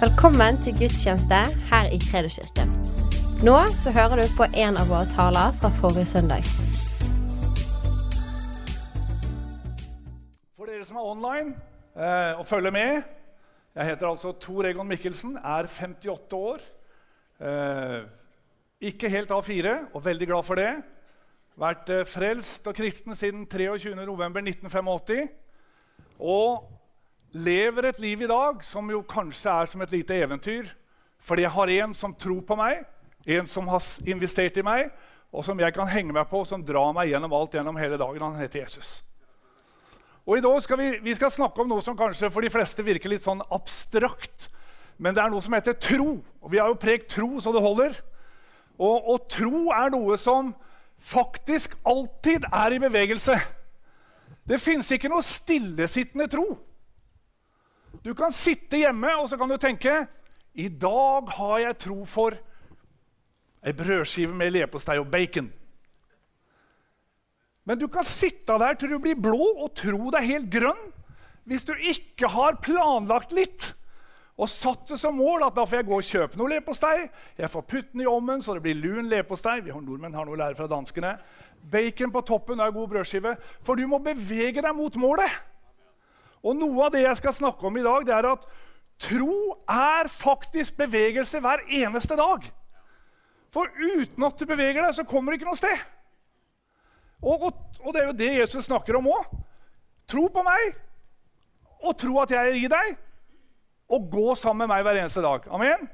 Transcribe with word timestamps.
Velkommen 0.00 0.56
til 0.64 0.72
gudstjeneste 0.78 1.38
her 1.68 1.90
i 1.92 1.98
Kredoskirken. 2.00 2.70
Nå 3.44 3.56
så 3.82 3.90
hører 3.92 4.22
du 4.22 4.30
på 4.32 4.46
en 4.56 4.78
av 4.80 4.88
våre 4.88 5.04
taler 5.12 5.52
fra 5.60 5.68
forrige 5.76 6.08
søndag. 6.08 6.46
For 10.56 10.64
dere 10.64 10.88
som 10.88 10.96
er 10.96 11.10
online 11.10 11.52
eh, 11.92 12.32
og 12.40 12.48
følger 12.48 12.72
med 12.72 13.02
Jeg 13.76 13.90
heter 13.90 14.08
altså 14.08 14.32
Tor 14.40 14.70
Egon 14.70 14.88
Mikkelsen, 14.88 15.36
er 15.36 15.68
58 15.68 16.32
år. 16.32 16.64
Eh, 17.44 18.00
ikke 18.80 19.12
helt 19.12 19.36
A4, 19.36 19.78
og 19.92 20.04
veldig 20.04 20.32
glad 20.32 20.48
for 20.48 20.54
det. 20.64 20.72
Vært 21.60 21.92
eh, 21.92 22.06
frelst 22.08 22.72
og 22.72 22.74
kristen 22.74 23.12
siden 23.14 23.44
23.11.1985. 23.52 25.28
Og 26.20 26.79
lever 27.32 27.90
et 27.90 28.00
liv 28.02 28.22
i 28.24 28.30
dag 28.30 28.62
som 28.66 28.88
jo 28.90 29.02
kanskje 29.06 29.52
er 29.52 29.70
som 29.70 29.82
et 29.84 29.92
lite 29.94 30.16
eventyr. 30.16 30.70
Fordi 31.20 31.44
jeg 31.44 31.54
har 31.54 31.72
en 31.76 31.94
som 31.94 32.14
tror 32.16 32.40
på 32.46 32.56
meg, 32.56 32.84
en 33.26 33.46
som 33.46 33.68
har 33.68 33.84
investert 34.08 34.56
i 34.56 34.64
meg, 34.64 34.88
og 35.30 35.44
som 35.46 35.58
jeg 35.60 35.74
kan 35.76 35.88
henge 35.88 36.14
meg 36.16 36.26
på, 36.30 36.42
som 36.48 36.64
drar 36.64 36.94
meg 36.96 37.12
gjennom 37.12 37.34
alt 37.36 37.54
gjennom 37.54 37.76
hele 37.78 37.98
dagen. 38.00 38.24
Han 38.24 38.40
heter 38.40 38.64
Jesus. 38.64 39.02
Og 40.26 40.38
i 40.38 40.44
dag 40.44 40.56
skal 40.64 40.80
vi, 40.80 40.88
vi 41.04 41.14
skal 41.16 41.32
snakke 41.32 41.62
om 41.62 41.70
noe 41.70 41.84
som 41.84 41.96
kanskje 41.98 42.30
for 42.32 42.44
de 42.44 42.50
fleste 42.52 42.84
virker 42.86 43.12
litt 43.12 43.26
sånn 43.26 43.42
abstrakt. 43.52 44.48
Men 45.00 45.14
det 45.16 45.22
er 45.22 45.30
noe 45.32 45.44
som 45.44 45.54
heter 45.56 45.76
tro. 45.80 46.18
Og 46.40 46.52
vi 46.52 46.60
har 46.60 46.72
jo 46.72 46.80
prekt 46.80 47.12
tro 47.14 47.38
så 47.40 47.54
det 47.54 47.62
holder. 47.64 47.94
Og, 48.80 48.96
og 49.12 49.28
tro 49.32 49.68
er 49.76 49.92
noe 49.92 50.16
som 50.20 50.52
faktisk 51.00 51.76
alltid 51.88 52.48
er 52.48 52.76
i 52.76 52.82
bevegelse. 52.82 53.36
Det 54.48 54.58
fins 54.60 54.88
ikke 54.92 55.10
noe 55.12 55.24
stillesittende 55.24 56.26
tro. 56.32 56.48
Du 58.04 58.14
kan 58.16 58.32
sitte 58.32 58.80
hjemme 58.80 59.12
og 59.20 59.28
så 59.30 59.38
kan 59.40 59.50
du 59.50 59.58
tenke 59.60 60.04
i 60.54 60.68
dag 60.68 61.28
har 61.36 61.58
jeg 61.62 61.80
tro 61.86 62.04
for 62.08 62.36
ei 63.60 63.74
brødskive 63.76 64.34
med 64.34 64.54
leverpostei 64.54 64.96
og 64.98 65.10
bacon. 65.12 65.50
Men 67.68 67.78
du 67.78 67.86
kan 67.92 68.06
sitte 68.08 68.56
der 68.58 68.78
til 68.78 68.94
du 68.94 69.02
blir 69.02 69.18
blå 69.20 69.52
og 69.60 69.74
tro 69.78 70.08
deg 70.14 70.26
helt 70.26 70.48
grønn 70.52 70.88
hvis 71.50 71.66
du 71.68 71.74
ikke 71.74 72.30
har 72.32 72.58
planlagt 72.62 73.34
litt 73.36 73.72
og 74.40 74.48
satt 74.48 74.88
det 74.88 74.96
som 74.96 75.18
mål 75.20 75.44
at 75.44 75.56
da 75.56 75.66
får 75.68 75.82
jeg 75.82 75.88
gå 75.90 75.96
og 75.98 76.06
kjøpe 76.08 76.38
noe 76.40 76.48
leverpostei. 76.48 76.94
Jeg 77.36 77.52
får 77.52 77.64
putte 77.68 77.92
den 77.92 78.06
i 78.06 78.08
ovnen 78.08 78.40
så 78.40 78.54
det 78.56 78.62
blir 78.64 78.78
lun 78.78 79.10
leverpostei. 79.10 79.58
Nordmenn 79.68 80.16
har 80.16 80.24
noe 80.24 80.38
å 80.38 80.40
lære 80.40 80.56
fra 80.56 80.68
danskene. 80.70 81.12
Bacon 81.60 82.12
på 82.14 82.22
toppen 82.24 82.62
er 82.64 82.72
god 82.72 82.88
brødskive. 82.88 83.34
For 83.66 83.76
du 83.76 83.84
må 83.90 84.00
bevege 84.00 84.64
deg 84.64 84.72
mot 84.78 84.96
målet. 84.96 85.28
Og 86.40 86.56
noe 86.56 86.86
av 86.86 86.94
det 86.94 87.04
jeg 87.04 87.20
skal 87.20 87.36
snakke 87.36 87.66
om 87.68 87.76
i 87.76 87.84
dag, 87.84 88.06
det 88.06 88.14
er 88.16 88.30
at 88.30 88.46
tro 89.00 89.56
er 89.68 90.08
faktisk 90.12 90.78
bevegelse 90.80 91.40
hver 91.40 91.64
eneste 91.68 92.16
dag. 92.16 92.46
For 93.52 93.68
uten 93.76 94.26
at 94.26 94.38
du 94.38 94.46
beveger 94.46 94.84
deg, 94.84 94.94
så 94.96 95.06
kommer 95.08 95.32
du 95.32 95.40
ikke 95.40 95.48
noe 95.48 95.58
sted. 95.58 95.86
Og, 97.20 97.48
og, 97.48 97.80
og 97.84 97.92
det 97.92 98.02
er 98.02 98.08
jo 98.08 98.16
det 98.16 98.32
Jesus 98.38 98.68
snakker 98.68 98.96
om 98.96 99.10
òg. 99.12 99.30
Tro 100.08 100.26
på 100.32 100.42
meg, 100.46 100.74
og 101.80 101.96
tro 101.98 102.16
at 102.22 102.32
jeg 102.34 102.50
er 102.52 102.58
i 102.58 102.70
deg, 102.70 102.94
og 103.90 104.06
gå 104.12 104.34
sammen 104.38 104.64
med 104.64 104.74
meg 104.74 104.84
hver 104.86 105.00
eneste 105.00 105.22
dag. 105.24 105.46
Amen. 105.50 105.88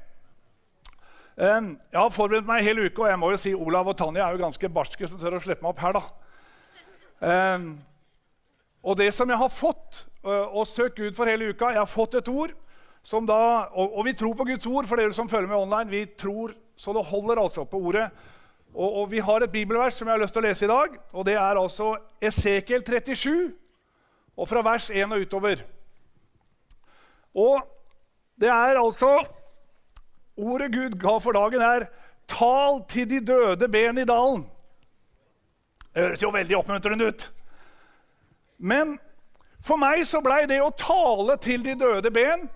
Jeg 1.37 1.93
har 1.93 2.13
forberedt 2.13 2.47
meg 2.47 2.63
en 2.63 2.65
hel 2.65 2.79
og 2.87 3.03
jeg 3.05 3.19
må 3.21 3.29
jo 3.29 3.37
si 3.37 3.51
Olav 3.53 3.91
og 3.91 3.97
Tanja 3.97 4.25
er 4.25 4.33
jo 4.33 4.41
ganske 4.41 4.69
barske 4.73 5.09
som 5.09 5.19
tør 5.21 5.37
å 5.37 5.41
slippe 5.41 5.61
meg 5.61 5.69
opp 5.69 5.83
her. 5.83 5.99
da. 5.99 7.57
Og 8.81 8.97
det 8.97 9.11
som 9.13 9.29
jeg 9.29 9.37
har 9.37 9.53
fått, 9.53 10.07
og 10.27 10.67
søk 10.67 10.95
Gud 10.95 11.13
for 11.15 11.29
hele 11.29 11.49
uka 11.49 11.71
Jeg 11.71 11.79
har 11.79 11.89
fått 11.89 12.15
et 12.19 12.27
ord 12.27 12.51
da 13.27 13.67
Og, 13.71 13.97
og 13.97 14.05
vi 14.05 14.13
tror 14.13 14.33
på 14.33 14.43
Guds 14.43 14.65
ord, 14.65 14.85
for 14.85 14.95
dere 14.95 15.13
som 15.13 15.29
følger 15.29 15.47
med 15.47 15.57
online. 15.57 15.89
Vi 15.89 16.05
tror 16.05 16.51
så 16.75 16.93
det 16.93 17.05
holder 17.05 17.41
altså 17.41 17.63
på 17.63 17.77
ordet. 17.77 18.09
Og, 18.73 18.93
og 18.93 19.11
vi 19.11 19.19
har 19.19 19.41
et 19.41 19.51
bibelvers 19.51 19.93
som 19.93 20.07
jeg 20.07 20.13
har 20.13 20.21
lyst 20.21 20.33
til 20.33 20.43
å 20.43 20.47
lese 20.47 20.65
i 20.65 20.69
dag. 20.69 20.97
Og 21.13 21.25
det 21.25 21.33
er 21.33 21.57
altså 21.57 21.95
Esekiel 22.21 22.83
37, 22.85 23.53
og 24.37 24.49
fra 24.49 24.61
vers 24.61 24.89
1 24.93 25.15
og 25.15 25.23
utover. 25.25 25.63
Og 27.33 27.61
det 28.37 28.49
er 28.49 28.77
altså 28.77 29.15
Ordet 30.37 30.69
Gud 30.69 30.99
ga 31.01 31.17
for 31.17 31.33
dagen, 31.33 31.61
er 31.61 31.87
'Tal 32.27 32.83
til 32.89 33.09
de 33.09 33.25
døde 33.25 33.69
ben 33.69 33.97
i 33.97 34.05
dalen'. 34.05 34.43
Det 35.93 36.03
høres 36.03 36.23
jo 36.23 36.29
veldig 36.29 36.57
oppmuntrende 36.57 37.07
ut. 37.07 37.31
Men 38.57 38.99
for 39.67 39.79
meg 39.81 40.05
så 40.07 40.21
blei 40.23 40.45
det 40.49 40.61
å 40.63 40.71
tale 40.71 41.35
til 41.43 41.65
de 41.65 41.75
døde 41.79 42.11
ben 42.13 42.47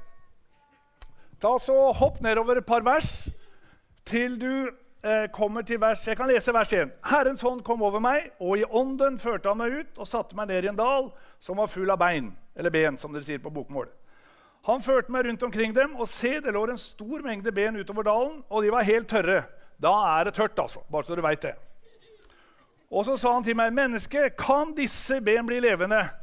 Ta 1.42 1.56
så 1.60 1.76
Hopp 1.98 2.20
nedover 2.22 2.60
et 2.60 2.68
par 2.68 2.84
vers 2.86 3.26
til 4.06 4.36
du 4.38 4.70
eh, 5.04 5.26
kommer 5.34 5.66
til 5.66 5.80
vers 5.82 6.04
Jeg 6.08 6.18
kan 6.20 6.30
lese 6.30 6.54
vers 6.54 6.74
1. 6.74 6.92
Herrens 7.10 7.42
hånd 7.42 7.64
kom 7.66 7.82
over 7.82 8.02
meg, 8.04 8.30
og 8.40 8.60
i 8.60 8.66
ånden 8.66 9.18
førte 9.22 9.50
han 9.50 9.58
meg 9.58 9.80
ut 9.80 9.98
og 10.02 10.10
satte 10.10 10.38
meg 10.38 10.52
ned 10.52 10.68
i 10.68 10.70
en 10.70 10.78
dal 10.78 11.10
som 11.42 11.58
var 11.58 11.72
full 11.72 11.90
av 11.90 11.98
bein, 12.02 12.30
eller 12.54 12.74
ben, 12.74 13.00
som 13.02 13.14
dere 13.14 13.26
sier 13.26 13.42
på 13.42 13.54
bokmål. 13.54 13.90
Han 14.70 14.86
førte 14.86 15.10
meg 15.14 15.26
rundt 15.26 15.44
omkring 15.44 15.74
dem, 15.74 15.96
og 15.98 16.10
se, 16.10 16.36
det 16.38 16.54
lå 16.54 16.68
en 16.70 16.78
stor 16.78 17.26
mengde 17.26 17.54
ben 17.54 17.80
utover 17.82 18.06
dalen, 18.06 18.44
og 18.50 18.62
de 18.62 18.74
var 18.74 18.86
helt 18.86 19.10
tørre. 19.10 19.42
Da 19.82 19.94
er 20.20 20.30
det 20.30 20.36
tørt, 20.38 20.60
altså. 20.62 20.84
Bare 20.92 21.08
så 21.08 21.18
du 21.18 21.24
veit 21.26 21.42
det. 21.42 21.56
Og 22.92 23.08
så 23.08 23.16
sa 23.18 23.34
han 23.34 23.44
til 23.44 23.58
meg, 23.58 23.74
'Menneske, 23.74 24.30
kan 24.38 24.76
disse 24.78 25.22
ben 25.22 25.48
bli 25.48 25.60
levende?' 25.60 26.21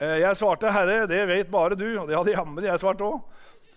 Eh, 0.00 0.20
Jeg 0.20 0.36
svarte, 0.36 0.70
'Herre, 0.72 1.06
det 1.06 1.28
vet 1.28 1.50
bare 1.50 1.74
du.' 1.74 2.00
Og 2.00 2.08
det 2.08 2.16
hadde 2.16 2.36
jammen 2.36 2.64
jeg 2.64 2.80
svart 2.80 3.00
òg. 3.00 3.22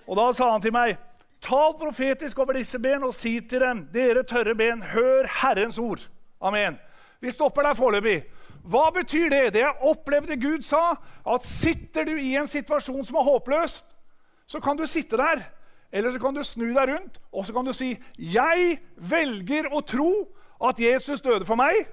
Og 0.08 0.18
da 0.18 0.32
sa 0.34 0.52
han 0.52 0.62
til 0.62 0.72
meg, 0.72 0.98
'Tal 1.42 1.74
profetisk 1.74 2.40
over 2.40 2.54
disse 2.54 2.80
ben 2.80 3.04
og 3.04 3.14
si 3.14 3.40
til 3.40 3.60
dem:" 3.60 3.88
'Dere 3.94 4.24
tørre 4.24 4.56
ben, 4.56 4.82
hør 4.82 5.26
Herrens 5.42 5.78
ord.' 5.78 6.10
Amen. 6.42 6.80
Vi 7.22 7.32
stopper 7.32 7.62
der 7.62 7.74
foreløpig. 7.74 8.24
Hva 8.64 8.90
betyr 8.90 9.30
det? 9.30 9.54
Det 9.54 9.62
jeg 9.62 9.74
opplevde 9.82 10.42
Gud 10.42 10.62
sa, 10.62 10.96
at 11.34 11.44
sitter 11.44 12.04
du 12.06 12.16
i 12.18 12.36
en 12.36 12.48
situasjon 12.48 13.06
som 13.06 13.16
er 13.16 13.24
håpløs, 13.24 13.84
så 14.46 14.60
kan 14.60 14.78
du 14.78 14.86
sitte 14.86 15.18
der. 15.18 15.42
Eller 15.92 16.12
så 16.12 16.20
kan 16.20 16.34
du 16.34 16.44
snu 16.44 16.74
deg 16.74 16.90
rundt 16.90 17.18
og 17.34 17.46
så 17.46 17.54
kan 17.54 17.66
du 17.66 17.74
si, 17.74 17.98
'Jeg 18.18 18.80
velger 18.96 19.74
å 19.74 19.82
tro 19.82 20.28
at 20.64 20.80
Jesus 20.80 21.22
døde 21.22 21.46
for 21.46 21.56
meg.' 21.56 21.88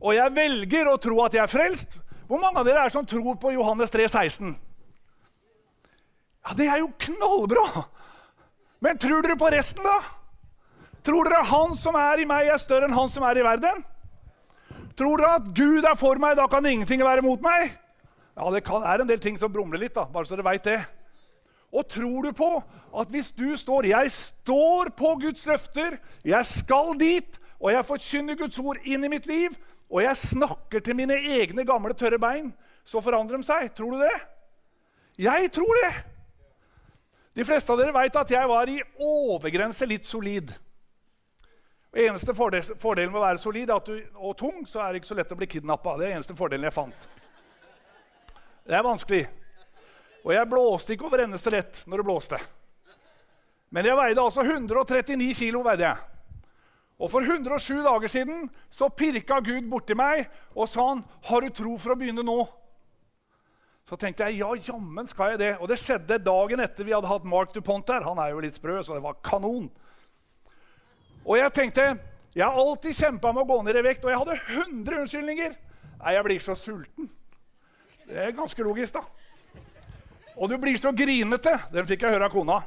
Og 0.00 0.14
jeg 0.14 0.34
velger 0.34 0.88
å 0.88 0.96
tro 0.96 1.24
at 1.24 1.34
jeg 1.34 1.42
er 1.42 1.46
frelst. 1.46 1.98
Hvor 2.30 2.38
mange 2.38 2.60
av 2.62 2.66
dere 2.68 2.84
er 2.86 2.92
som 2.94 3.06
tror 3.10 3.34
på 3.42 3.50
Johannes 3.56 3.90
3, 3.90 4.04
16? 4.06 4.52
Ja, 6.46 6.52
Det 6.54 6.68
er 6.70 6.78
jo 6.78 6.92
knallbra! 6.94 7.88
Men 8.80 8.98
tror 9.02 9.24
dere 9.26 9.34
på 9.36 9.48
resten, 9.50 9.82
da? 9.82 9.98
Tror 11.02 11.26
dere 11.26 11.42
han 11.44 11.74
som 11.74 11.98
er 11.98 12.22
i 12.22 12.28
meg, 12.30 12.46
er 12.46 12.62
større 12.62 12.86
enn 12.86 12.94
han 12.94 13.10
som 13.10 13.26
er 13.26 13.40
i 13.40 13.42
verden? 13.44 13.82
Tror 14.94 15.18
dere 15.18 15.40
at 15.40 15.48
Gud 15.56 15.82
er 15.82 15.98
for 15.98 16.22
meg, 16.22 16.36
da 16.38 16.46
kan 16.46 16.68
ingenting 16.70 17.02
være 17.02 17.24
mot 17.26 17.42
meg? 17.42 17.74
Ja, 18.38 18.46
Det 18.54 18.62
kan, 18.62 18.86
er 18.86 19.02
en 19.02 19.10
del 19.10 19.18
ting 19.18 19.36
som 19.36 19.50
brumler 19.52 19.82
litt, 19.82 19.96
da, 19.98 20.06
bare 20.06 20.24
så 20.24 20.36
dere 20.36 20.46
vet 20.52 20.70
det. 20.70 20.78
Og 21.74 21.88
tror 21.90 22.28
du 22.28 22.32
på 22.32 22.52
at 22.94 23.10
hvis 23.10 23.32
du 23.34 23.56
står 23.58 23.90
Jeg 23.90 24.10
står 24.10 24.94
på 24.94 25.16
Guds 25.18 25.42
løfter, 25.46 25.98
jeg 26.24 26.46
skal 26.46 26.94
dit, 26.94 27.40
og 27.58 27.72
jeg 27.74 27.84
forkynner 27.90 28.38
Guds 28.38 28.58
ord 28.62 28.78
inn 28.86 29.04
i 29.04 29.10
mitt 29.10 29.26
liv, 29.26 29.50
og 29.90 30.02
jeg 30.04 30.16
snakker 30.22 30.82
til 30.86 30.94
mine 30.94 31.16
egne 31.18 31.64
gamle, 31.66 31.94
tørre 31.98 32.18
bein, 32.22 32.52
så 32.86 33.02
forandrer 33.02 33.40
de 33.40 33.46
seg. 33.46 33.72
Tror 33.74 33.96
du 33.96 34.04
det? 34.04 34.16
Jeg 35.20 35.50
tror 35.52 35.80
det. 35.82 35.92
De 37.34 37.46
fleste 37.46 37.72
av 37.72 37.80
dere 37.80 37.94
vet 37.94 38.18
at 38.18 38.30
jeg 38.30 38.50
var 38.50 38.70
i 38.70 38.78
overgrense 39.02 39.86
litt 39.90 40.06
solid. 40.06 40.52
Og 41.90 41.98
Eneste 42.04 42.34
fordel, 42.38 42.62
fordelen 42.78 43.10
med 43.10 43.18
å 43.18 43.24
være 43.24 43.42
solid 43.42 43.72
du, 43.86 43.96
og 44.14 44.36
tung, 44.38 44.62
så 44.66 44.84
er 44.84 44.92
det 44.92 45.00
ikke 45.00 45.10
så 45.10 45.18
lett 45.18 45.34
å 45.34 45.38
bli 45.38 45.50
kidnappa. 45.50 45.96
Det 45.98 46.06
er 46.06 46.14
eneste 46.14 46.38
fordelen 46.38 46.68
jeg 46.68 46.76
fant. 46.76 47.08
Det 48.62 48.76
er 48.78 48.86
vanskelig. 48.86 49.24
Og 50.22 50.34
jeg 50.36 50.50
blåste 50.50 50.94
ikke 50.94 51.08
over 51.08 51.24
ende 51.24 51.40
så 51.40 51.50
lett 51.50 51.82
når 51.90 52.02
det 52.02 52.06
blåste. 52.06 52.38
Men 53.74 53.86
jeg 53.86 53.98
veide 53.98 54.22
altså 54.22 54.44
139 54.46 55.34
kilo. 55.38 55.64
veide 55.66 55.88
jeg. 55.88 56.19
Og 57.00 57.08
for 57.08 57.24
107 57.24 57.80
dager 57.86 58.12
siden 58.12 58.48
så 58.70 58.90
pirka 58.92 59.40
Gud 59.40 59.68
borti 59.70 59.96
meg 59.96 60.28
og 60.54 60.68
sa 60.68 60.88
han, 60.88 61.04
'Har 61.24 61.40
du 61.40 61.48
tro 61.48 61.78
for 61.78 61.92
å 61.92 61.96
begynne 61.96 62.22
nå?' 62.22 62.48
Så 63.84 63.96
tenkte 63.96 64.24
jeg 64.28 64.38
ja, 64.38 64.54
jammen 64.54 65.06
skal 65.06 65.30
jeg 65.30 65.38
det. 65.38 65.56
Og 65.58 65.68
det 65.68 65.78
skjedde 65.78 66.22
dagen 66.22 66.60
etter 66.60 66.84
vi 66.84 66.92
hadde 66.92 67.08
hatt 67.08 67.24
Mark 67.24 67.52
DuPont 67.52 67.88
her. 67.88 68.04
Han 68.04 68.18
er 68.18 68.30
jo 68.30 68.40
litt 68.40 68.54
sprø, 68.54 68.82
så 68.82 68.94
det 68.94 69.02
var 69.02 69.16
kanon. 69.24 69.70
Og 71.24 71.36
jeg 71.36 71.52
tenkte 71.52 71.98
jeg 72.34 72.46
har 72.46 72.54
alltid 72.54 72.94
kjempa 72.94 73.32
med 73.32 73.42
å 73.42 73.48
gå 73.48 73.62
ned 73.66 73.76
i 73.76 73.82
vekt, 73.82 74.04
og 74.04 74.10
jeg 74.10 74.18
hadde 74.18 74.36
100 74.54 75.00
unnskyldninger. 75.00 75.56
Nei, 75.98 76.12
jeg 76.14 76.24
blir 76.24 76.38
så 76.38 76.54
sulten. 76.54 77.10
Det 78.06 78.16
er 78.16 78.36
ganske 78.36 78.62
logisk, 78.62 78.94
da. 78.94 79.02
Og 80.36 80.48
du 80.48 80.54
blir 80.58 80.78
så 80.78 80.92
grinete. 80.94 81.56
Den 81.74 81.88
fikk 81.90 82.06
jeg 82.06 82.14
høre 82.14 82.28
av 82.30 82.32
kona. 82.34 82.60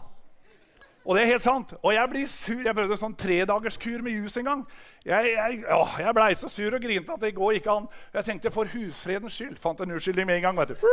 Og 1.04 1.18
det 1.18 1.24
er 1.24 1.34
helt 1.34 1.44
sant. 1.44 1.74
Og 1.82 1.92
jeg 1.92 2.10
blir 2.12 2.28
sur. 2.32 2.62
Jeg 2.64 2.76
prøvde 2.76 2.98
sånn 3.00 3.16
tredagerskur 3.20 4.04
med 4.06 4.16
jus 4.16 4.38
en 4.40 4.48
gang. 4.48 4.62
Jeg, 5.04 5.34
jeg, 5.36 5.58
jeg 6.00 6.16
blei 6.16 6.30
så 6.40 6.52
sur 6.52 6.78
og 6.78 6.84
grinte 6.84 7.12
at 7.16 7.26
det 7.26 7.34
går 7.36 7.60
ikke 7.60 7.76
an. 7.76 7.90
Jeg 8.16 8.30
tenkte 8.30 8.54
for 8.56 8.72
husfredens 8.72 9.36
skyld. 9.36 9.58
Fant 9.60 9.84
en 9.84 9.92
unnskyldning 9.98 10.30
med 10.30 10.40
en 10.40 10.48
gang. 10.48 10.62
vet 10.62 10.72
du. 10.72 10.88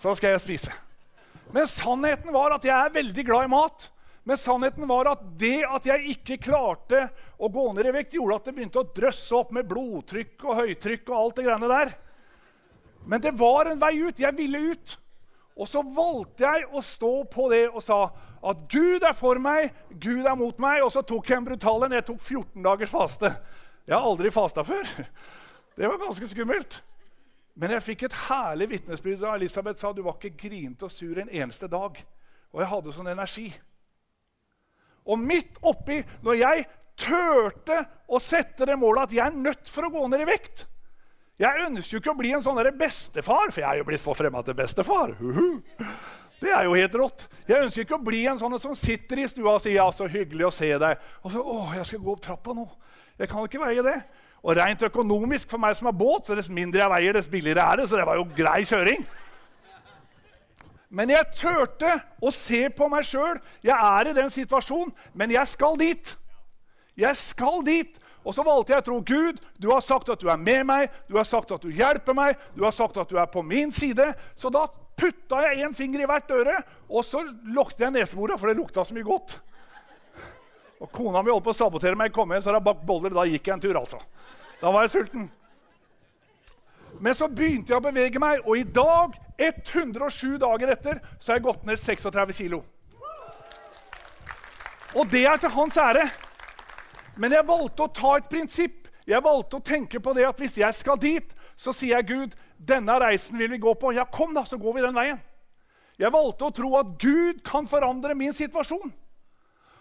Så 0.00 0.12
skal 0.18 0.36
jeg 0.36 0.44
spise. 0.44 0.74
Men 1.54 1.66
sannheten 1.70 2.36
var 2.36 2.54
at 2.58 2.68
jeg 2.68 2.76
er 2.76 2.92
veldig 2.94 3.24
glad 3.26 3.48
i 3.48 3.52
mat. 3.54 3.88
Men 4.28 4.38
sannheten 4.38 4.84
var 4.86 5.08
at 5.14 5.24
det 5.40 5.62
at 5.64 5.88
jeg 5.88 6.12
ikke 6.12 6.36
klarte 6.50 7.06
å 7.40 7.48
gå 7.48 7.64
ned 7.72 7.88
i 7.88 7.94
vekt, 7.96 8.14
gjorde 8.14 8.36
at 8.36 8.50
det 8.50 8.54
begynte 8.58 8.82
å 8.82 8.90
drøsse 8.94 9.34
opp 9.38 9.54
med 9.56 9.68
blodtrykk 9.70 10.44
og 10.44 10.60
høytrykk 10.60 11.08
og 11.08 11.16
alt 11.16 11.40
det 11.40 11.46
greiene 11.48 11.70
der. 11.72 11.94
Men 13.08 13.24
det 13.24 13.32
var 13.40 13.70
en 13.70 13.80
vei 13.80 13.94
ut. 14.04 14.20
Jeg 14.20 14.36
ville 14.36 14.60
ut. 14.74 14.98
Og 15.60 15.68
så 15.68 15.82
valgte 15.84 16.46
jeg 16.46 16.68
å 16.72 16.80
stå 16.84 17.12
på 17.28 17.48
det 17.52 17.66
og 17.68 17.82
sa 17.84 17.98
at 18.48 18.62
Gud 18.72 19.04
er 19.04 19.12
for 19.16 19.36
meg, 19.42 19.74
Gud 20.00 20.24
er 20.24 20.38
mot 20.38 20.56
meg. 20.62 20.80
Og 20.86 20.92
så 20.94 21.02
tok 21.04 21.28
jeg 21.28 21.36
en 21.36 21.48
brutal 21.50 21.84
en. 21.84 21.96
Jeg 21.98 22.06
tok 22.08 22.20
14 22.22 22.64
dagers 22.64 22.92
faste. 22.92 23.32
Jeg 23.84 23.96
har 23.96 24.06
aldri 24.06 24.32
fasta 24.32 24.64
før. 24.64 24.88
Det 25.76 25.88
var 25.88 26.00
ganske 26.00 26.30
skummelt. 26.30 26.80
Men 27.60 27.74
jeg 27.76 27.84
fikk 27.90 28.06
et 28.06 28.16
herlig 28.30 28.70
vitnesbyrd 28.70 29.20
da 29.20 29.34
Elisabeth 29.36 29.82
sa 29.82 29.92
du 29.92 30.00
var 30.06 30.16
ikke 30.16 30.46
grinete 30.46 30.88
og 30.88 30.94
sur 30.94 31.20
en 31.20 31.28
eneste 31.28 31.68
dag. 31.68 31.98
Og 32.54 32.62
jeg 32.62 32.70
hadde 32.72 32.96
sånn 32.96 33.12
energi. 33.12 33.50
Og 35.04 35.20
midt 35.20 35.60
oppi, 35.66 36.00
når 36.24 36.40
jeg 36.40 36.66
turte 37.00 37.82
å 38.08 38.20
sette 38.22 38.68
det 38.68 38.80
målet 38.80 39.10
at 39.10 39.16
jeg 39.18 39.26
er 39.26 39.40
nødt 39.44 39.72
for 39.72 39.88
å 39.88 39.92
gå 39.92 40.08
ned 40.08 40.24
i 40.24 40.30
vekt 40.32 40.66
Jeg 41.40 41.66
ønsker 41.66 41.96
jo 41.96 42.00
ikke 42.02 42.12
å 42.12 42.18
bli 42.18 42.34
en 42.36 42.42
sånn 42.44 42.58
bestefar, 42.76 43.48
for 43.48 43.62
jeg 43.62 43.68
er 43.70 43.80
jo 43.80 43.86
blitt 43.88 44.02
forfremma 44.04 44.42
til 44.44 44.56
bestefar. 44.58 45.14
Det 46.40 46.50
er 46.52 46.64
jo 46.64 46.76
helt 46.76 46.96
rått. 46.96 47.26
Jeg 47.48 47.64
ønsker 47.66 47.84
ikke 47.84 47.96
å 47.96 48.04
bli 48.04 48.22
en 48.28 48.38
sånn 48.40 48.56
som 48.60 48.76
sitter 48.76 49.22
i 49.22 49.28
stua 49.28 49.54
og 49.54 49.62
sier 49.64 49.78
ja, 49.78 49.86
så 49.92 50.08
hyggelig 50.08 50.46
å 50.48 50.52
se 50.52 50.70
deg. 50.80 51.00
Og 51.24 51.32
så, 51.32 51.40
å, 51.40 51.62
jeg 51.76 51.88
skal 51.88 52.02
gå 52.04 52.14
opp 52.14 52.22
trappa 52.24 52.56
nå. 52.56 52.64
Jeg 53.20 53.28
kan 53.28 53.44
ikke 53.44 53.60
veie 53.60 53.84
det. 53.84 53.96
Og 54.40 54.56
rent 54.56 54.84
økonomisk 54.88 55.50
for 55.52 55.60
meg 55.60 55.76
som 55.76 55.90
har 55.90 55.96
båt, 55.96 56.28
så 56.28 56.36
dess 56.36 56.48
mindre 56.52 56.80
jeg 56.80 56.92
veier, 56.94 57.16
dess 57.16 57.28
billigere 57.28 57.64
er 57.64 57.82
det. 57.82 57.88
Så 57.90 58.00
det 58.00 58.06
var 58.08 58.20
jo 58.20 58.28
grei 58.36 58.62
kjøring. 58.68 59.04
Men 60.90 61.12
jeg 61.12 61.28
turte 61.38 61.92
å 62.24 62.32
se 62.34 62.64
på 62.74 62.88
meg 62.90 63.04
sjøl. 63.06 63.36
Jeg 63.64 63.76
er 63.76 64.10
i 64.10 64.16
den 64.16 64.32
situasjonen, 64.32 64.94
men 65.12 65.36
jeg 65.36 65.52
skal 65.52 65.76
dit. 65.80 66.16
Jeg 67.00 67.20
skal 67.20 67.60
dit. 67.68 68.00
Og 68.20 68.34
så 68.36 68.44
valgte 68.44 68.74
jeg 68.74 68.82
å 68.82 68.84
tro 68.84 68.98
Gud, 69.06 69.38
du 69.56 69.70
har 69.72 69.80
sagt 69.84 70.10
at 70.12 70.20
du 70.20 70.28
er 70.28 70.40
med 70.40 70.66
meg, 70.68 70.90
du 71.08 71.16
har 71.16 71.28
sagt 71.28 71.52
at 71.54 71.62
du 71.64 71.70
hjelper 71.72 72.16
meg, 72.16 72.40
du 72.52 72.66
har 72.66 72.74
sagt 72.76 72.98
at 73.00 73.08
du 73.08 73.16
er 73.16 73.30
på 73.32 73.42
min 73.46 73.72
side. 73.72 74.10
Så 74.36 74.52
da 74.52 74.66
putta 75.00 75.40
jeg 75.46 75.64
én 75.64 75.76
finger 75.76 76.04
i 76.04 76.08
hvert 76.08 76.34
øre, 76.36 76.58
og 76.90 77.06
så 77.06 77.22
lukket 77.24 77.86
jeg 77.86 77.96
neseboret, 77.96 78.36
for 78.40 78.50
det 78.50 78.58
lukta 78.60 78.84
så 78.84 78.96
mye 78.96 79.08
godt. 79.08 79.38
Og 80.80 80.88
Kona 80.92 81.22
mi 81.24 81.32
holdt 81.32 81.44
på 81.44 81.52
å 81.52 81.56
sabotere 81.56 81.96
meg. 81.96 82.12
Kom 82.12 82.30
igjen, 82.32 82.44
så 82.44 82.50
har 82.50 82.60
jeg 82.60 82.68
bakt 82.70 82.86
boller. 82.88 83.12
Da 83.12 83.26
gikk 83.28 83.48
jeg 83.48 83.56
en 83.56 83.64
tur, 83.64 83.76
altså. 83.82 84.00
Da 84.60 84.72
var 84.72 84.86
jeg 84.86 84.94
sulten. 84.94 85.26
Men 87.00 87.16
så 87.16 87.28
begynte 87.28 87.72
jeg 87.72 87.80
å 87.80 87.84
bevege 87.84 88.20
meg, 88.20 88.40
og 88.44 88.60
i 88.60 88.64
dag, 88.64 89.16
107 89.40 90.36
dager 90.40 90.72
etter, 90.72 91.00
så 91.18 91.32
har 91.32 91.38
jeg 91.38 91.46
gått 91.48 91.68
ned 91.68 91.80
36 91.80 92.40
kilo. 92.42 92.62
Og 94.96 95.06
det 95.08 95.22
er 95.28 95.38
til 95.40 95.52
hans 95.54 95.76
ære. 95.80 96.08
Men 97.20 97.36
jeg 97.36 97.48
valgte 97.48 97.84
å 97.84 97.92
ta 97.92 98.14
et 98.16 98.30
prinsipp. 98.32 98.88
Jeg 99.08 99.24
valgte 99.24 99.58
å 99.58 99.64
tenke 99.64 100.00
på 100.00 100.14
det 100.16 100.24
at 100.28 100.40
hvis 100.40 100.56
jeg 100.60 100.76
skal 100.76 101.00
dit, 101.00 101.34
så 101.58 101.74
sier 101.76 101.98
jeg 101.98 102.08
Gud, 102.08 102.36
denne 102.56 102.96
reisen 103.02 103.36
vil 103.40 103.50
vi 103.52 103.60
gå 103.60 103.74
på. 103.76 103.92
Ja, 103.96 104.06
kom, 104.08 104.32
da, 104.36 104.46
så 104.48 104.56
går 104.60 104.78
vi 104.78 104.84
den 104.86 104.96
veien. 104.96 105.20
Jeg 106.00 106.14
valgte 106.14 106.48
å 106.48 106.54
tro 106.56 106.72
at 106.78 106.94
Gud 107.00 107.42
kan 107.44 107.68
forandre 107.68 108.16
min 108.16 108.32
situasjon. 108.36 108.92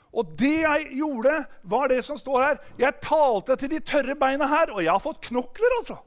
Og 0.09 0.31
det 0.39 0.55
jeg 0.65 0.87
gjorde, 0.99 1.35
var 1.69 1.91
det 1.91 2.01
som 2.03 2.17
står 2.19 2.43
her. 2.43 2.61
Jeg 2.81 2.99
talte 3.05 3.55
til 3.61 3.71
de 3.71 3.79
tørre 3.85 4.17
beina 4.19 4.47
her, 4.49 4.73
og 4.73 4.81
jeg 4.83 4.91
har 4.91 5.03
fått 5.03 5.21
knokler, 5.29 5.75
altså. 5.79 5.99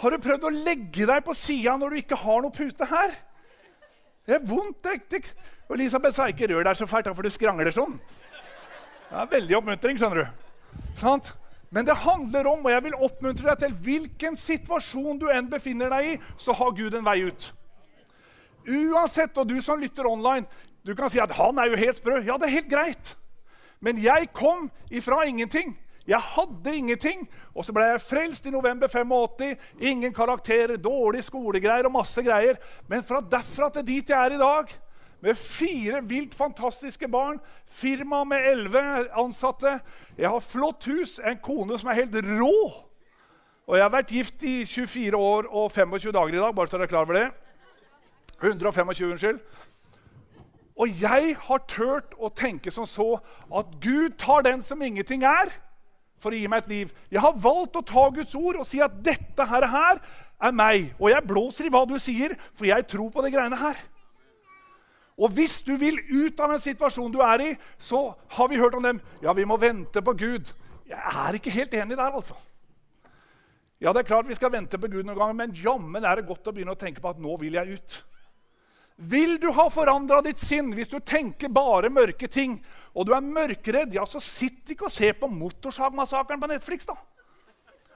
Har 0.00 0.12
du 0.12 0.24
prøvd 0.24 0.46
å 0.48 0.54
legge 0.64 1.06
deg 1.08 1.24
på 1.24 1.36
sida 1.36 1.76
når 1.78 1.92
du 1.92 2.00
ikke 2.00 2.18
har 2.18 2.42
noe 2.42 2.56
pute 2.56 2.88
her? 2.88 3.14
Det 4.26 4.36
er 4.36 4.44
vondt. 4.48 4.84
Det, 4.84 5.22
Og 5.68 5.76
Elisabeth 5.76 6.16
sa 6.16 6.26
ikke 6.26 6.48
'rør 6.48 6.64
deg 6.64 6.76
så 6.76 6.86
fælt', 6.86 7.14
for 7.14 7.22
du 7.22 7.30
skrangler 7.30 7.70
sånn. 7.70 8.00
Det 9.10 9.18
er 9.18 9.30
veldig 9.32 9.56
oppmuntring, 9.58 9.96
skjønner 9.98 10.22
du. 10.22 10.82
Sant? 11.00 11.32
Men 11.74 11.86
det 11.86 11.96
handler 12.02 12.46
om, 12.50 12.62
og 12.66 12.70
jeg 12.70 12.82
vil 12.84 12.98
oppmuntre 13.06 13.48
deg 13.48 13.62
til 13.64 13.74
hvilken 13.84 14.36
situasjon 14.38 15.18
du 15.18 15.26
enn 15.34 15.50
befinner 15.50 15.90
deg 15.90 16.12
i, 16.12 16.16
så 16.38 16.54
har 16.54 16.76
Gud 16.78 16.94
en 16.94 17.06
vei 17.06 17.20
ut. 17.26 17.48
Uansett, 18.70 19.38
og 19.38 19.50
du 19.50 19.56
som 19.62 19.82
lytter 19.82 20.06
online, 20.06 20.46
du 20.86 20.94
kan 20.94 21.10
si 21.10 21.18
at 21.20 21.32
'han 21.32 21.58
er 21.58 21.70
jo 21.70 21.76
helt 21.76 21.96
sprø'. 21.96 22.24
Ja, 22.24 22.36
det 22.38 22.46
er 22.46 22.58
helt 22.58 22.70
greit. 22.70 23.16
Men 23.80 23.98
jeg 23.98 24.32
kom 24.32 24.70
ifra 24.90 25.24
ingenting. 25.26 25.78
Jeg 26.06 26.20
hadde 26.20 26.76
ingenting, 26.76 27.28
og 27.54 27.64
så 27.64 27.72
ble 27.72 27.82
jeg 27.82 28.00
frelst 28.00 28.46
i 28.46 28.50
november 28.50 28.88
85. 28.88 29.56
Ingen 29.80 30.14
karakterer, 30.14 30.76
dårlige 30.76 31.22
skolegreier 31.22 31.84
og 31.84 31.92
masse 31.92 32.22
greier. 32.22 32.56
Men 32.88 33.02
fra 33.02 33.20
derfra 33.20 33.70
til 33.72 33.86
dit 33.86 34.08
jeg 34.08 34.18
er 34.18 34.34
i 34.34 34.38
dag, 34.38 34.72
med 35.20 35.36
fire 35.36 36.00
vilt 36.08 36.34
fantastiske 36.34 37.08
barn, 37.08 37.40
firma 37.66 38.22
med 38.24 38.46
elleve 38.52 38.82
ansatte 39.18 39.80
Jeg 40.16 40.28
har 40.28 40.40
flott 40.40 40.84
hus, 40.88 41.18
en 41.24 41.38
kone 41.42 41.78
som 41.78 41.90
er 41.90 42.02
helt 42.02 42.16
rå. 42.24 42.56
Og 43.68 43.76
jeg 43.76 43.84
har 43.84 43.92
vært 43.92 44.12
gift 44.12 44.42
i 44.42 44.64
24 44.66 45.16
år 45.16 45.46
og 45.46 45.70
25 45.72 46.12
dager 46.12 46.34
i 46.34 46.42
dag. 46.42 46.54
bare 46.54 46.66
så 46.68 46.76
dere 46.76 46.88
er 46.88 46.92
klar 46.92 47.06
over 47.06 47.14
det. 47.14 47.28
125, 48.40 49.12
unnskyld. 49.12 49.40
Og 50.80 51.02
jeg 51.02 51.36
har 51.36 51.64
turt 51.68 52.14
å 52.16 52.30
tenke 52.32 52.72
som 52.72 52.86
så 52.88 53.18
at 53.52 53.74
Gud 53.84 54.16
tar 54.18 54.42
den 54.42 54.62
som 54.64 54.80
ingenting 54.82 55.22
er, 55.28 55.52
for 56.20 56.32
å 56.32 56.36
gi 56.36 56.48
meg 56.48 56.64
et 56.64 56.72
liv. 56.72 56.92
Jeg 57.12 57.20
har 57.20 57.36
valgt 57.36 57.76
å 57.76 57.84
ta 57.84 58.08
Guds 58.12 58.34
ord 58.36 58.58
og 58.60 58.68
si 58.68 58.80
at 58.84 58.98
dette 59.04 59.46
her, 59.48 59.66
er 60.40 60.52
meg. 60.56 60.94
Og 60.98 61.10
jeg 61.12 61.26
blåser 61.28 61.68
i 61.68 61.72
hva 61.72 61.84
du 61.88 61.98
sier, 62.00 62.34
for 62.56 62.68
jeg 62.68 62.86
tror 62.88 63.10
på 63.12 63.24
de 63.24 63.32
greiene 63.32 63.60
her. 63.60 63.76
Og 65.20 65.34
hvis 65.36 65.58
du 65.66 65.74
vil 65.76 65.98
ut 66.08 66.38
av 66.40 66.54
den 66.54 66.62
situasjonen 66.64 67.12
du 67.12 67.20
er 67.24 67.42
i, 67.44 67.50
så 67.78 68.06
har 68.36 68.48
vi 68.48 68.60
hørt 68.60 68.76
om 68.78 68.86
dem. 68.86 69.02
Ja, 69.20 69.34
vi 69.36 69.44
må 69.44 69.58
vente 69.60 70.00
på 70.02 70.14
Gud. 70.16 70.54
Jeg 70.88 71.00
er 71.26 71.36
ikke 71.36 71.52
helt 71.52 71.74
enig 71.76 71.98
der, 71.98 72.08
altså. 72.08 72.36
Ja, 73.80 73.92
det 73.92 74.02
er 74.02 74.08
klart 74.08 74.28
vi 74.28 74.36
skal 74.36 74.52
vente 74.52 74.80
på 74.80 74.88
Gud 74.92 75.04
noen 75.04 75.18
ganger, 75.18 75.36
men 75.36 75.56
jammen 75.56 76.04
er 76.04 76.20
det 76.20 76.28
godt 76.28 76.48
å 76.48 76.54
begynne 76.56 76.72
å 76.72 76.80
tenke 76.80 77.04
på 77.04 77.12
at 77.12 77.20
nå 77.20 77.36
vil 77.40 77.56
jeg 77.56 77.76
ut. 77.76 77.98
Vil 79.12 79.38
du 79.40 79.48
ha 79.56 79.64
forandra 79.72 80.20
ditt 80.24 80.40
sinn 80.40 80.74
hvis 80.76 80.90
du 80.92 80.98
tenker 81.00 81.52
bare 81.52 81.88
mørke 81.92 82.28
ting, 82.28 82.58
og 82.92 83.08
du 83.08 83.14
er 83.16 83.24
mørkeredd, 83.24 83.94
ja, 83.96 84.04
så 84.08 84.20
sitt 84.20 84.72
ikke 84.72 84.88
og 84.88 84.92
se 84.92 85.12
på 85.16 85.28
Motorsagmassakren 85.32 86.40
på 86.42 86.50
Netflix, 86.50 86.88
da. 86.88 86.96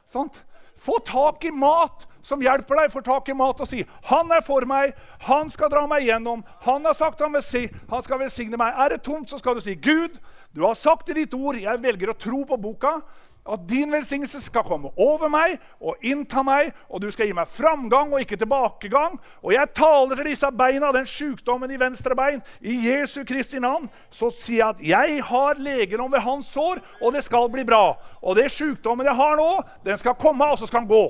Sant? 0.08 0.40
Få 0.78 0.98
tak 1.06 1.44
i 1.44 1.50
mat 1.50 2.06
som 2.24 2.40
hjelper 2.40 2.80
deg. 2.80 2.92
Få 2.92 3.00
tak 3.04 3.28
i 3.28 3.36
mat 3.36 3.60
og 3.60 3.68
si 3.68 3.84
'Han 4.04 4.32
er 4.32 4.40
for 4.40 4.66
meg. 4.66 4.94
Han 5.20 5.50
skal 5.50 5.70
dra 5.70 5.86
meg 5.86 6.02
gjennom. 6.02 6.44
Han 6.60 6.84
har 6.84 6.92
sagt 6.92 7.20
han, 7.20 7.32
vil 7.32 7.42
si, 7.42 7.68
han 7.90 8.02
skal 8.02 8.18
velsigne 8.18 8.56
meg.' 8.56 8.74
Er 8.76 8.88
det 8.88 9.02
tomt, 9.02 9.30
så 9.30 9.38
skal 9.38 9.54
du 9.54 9.60
si 9.60 9.74
'Gud, 9.74 10.18
du 10.54 10.62
har 10.62 10.78
sagt 10.78 11.10
i 11.10 11.18
ditt 11.18 11.34
ord, 11.34 11.58
jeg 11.58 11.82
velger 11.82 12.14
å 12.14 12.18
tro 12.18 12.44
på 12.48 12.60
boka.' 12.60 13.00
at 13.44 13.60
din 13.68 13.92
velsignelse 13.92 14.40
skal 14.40 14.64
komme 14.64 14.88
over 14.96 15.28
meg 15.28 15.58
og 15.76 16.00
innta 16.04 16.42
meg, 16.44 16.70
og 16.88 17.02
du 17.04 17.10
skal 17.12 17.28
gi 17.28 17.34
meg 17.36 17.50
framgang 17.52 18.12
og 18.14 18.22
ikke 18.24 18.38
tilbakegang. 18.40 19.18
Og 19.44 19.52
jeg 19.52 19.72
taler 19.76 20.16
til 20.16 20.30
disse 20.30 20.48
beina, 20.56 20.92
den 20.96 21.08
sykdommen 21.08 21.72
i 21.72 21.80
venstre 21.80 22.16
bein, 22.16 22.40
i 22.64 22.78
Jesu 22.86 23.20
Kristi 23.28 23.60
navn. 23.60 23.90
Så 24.08 24.30
sier 24.32 24.62
jeg 24.62 24.70
at 24.70 24.80
jeg 24.88 25.26
har 25.28 25.60
legedom 25.60 26.12
ved 26.12 26.24
hans 26.24 26.48
sår, 26.54 26.80
og 27.02 27.12
det 27.12 27.24
skal 27.26 27.50
bli 27.52 27.66
bra. 27.68 27.98
Og 28.24 28.40
det 28.40 28.48
sykdommen 28.54 29.06
jeg 29.06 29.18
har 29.20 29.36
nå, 29.36 29.50
den 29.84 30.00
skal 30.00 30.16
komme, 30.16 30.48
og 30.48 30.58
så 30.58 30.70
skal 30.70 30.86
den 30.86 30.94
gå. 30.94 31.04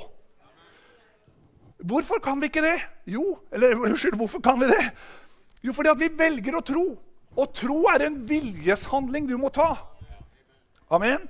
Hvorfor 1.84 2.18
kan 2.24 2.40
vi 2.42 2.50
ikke 2.50 2.64
det? 2.64 2.80
Jo, 3.06 3.38
eller 3.52 3.78
unnskyld, 3.78 4.16
hvorfor 4.18 4.42
kan 4.42 4.58
vi 4.58 4.72
det? 4.72 4.84
Jo, 5.62 5.72
fordi 5.72 5.92
at 5.92 6.00
vi 6.00 6.10
velger 6.18 6.58
å 6.58 6.66
tro. 6.66 6.86
Og 7.35 7.50
tro 7.57 7.81
er 7.91 8.07
en 8.07 8.21
viljeshandling 8.29 9.26
du 9.29 9.37
må 9.41 9.50
ta. 9.55 9.73
Amen. 10.93 11.25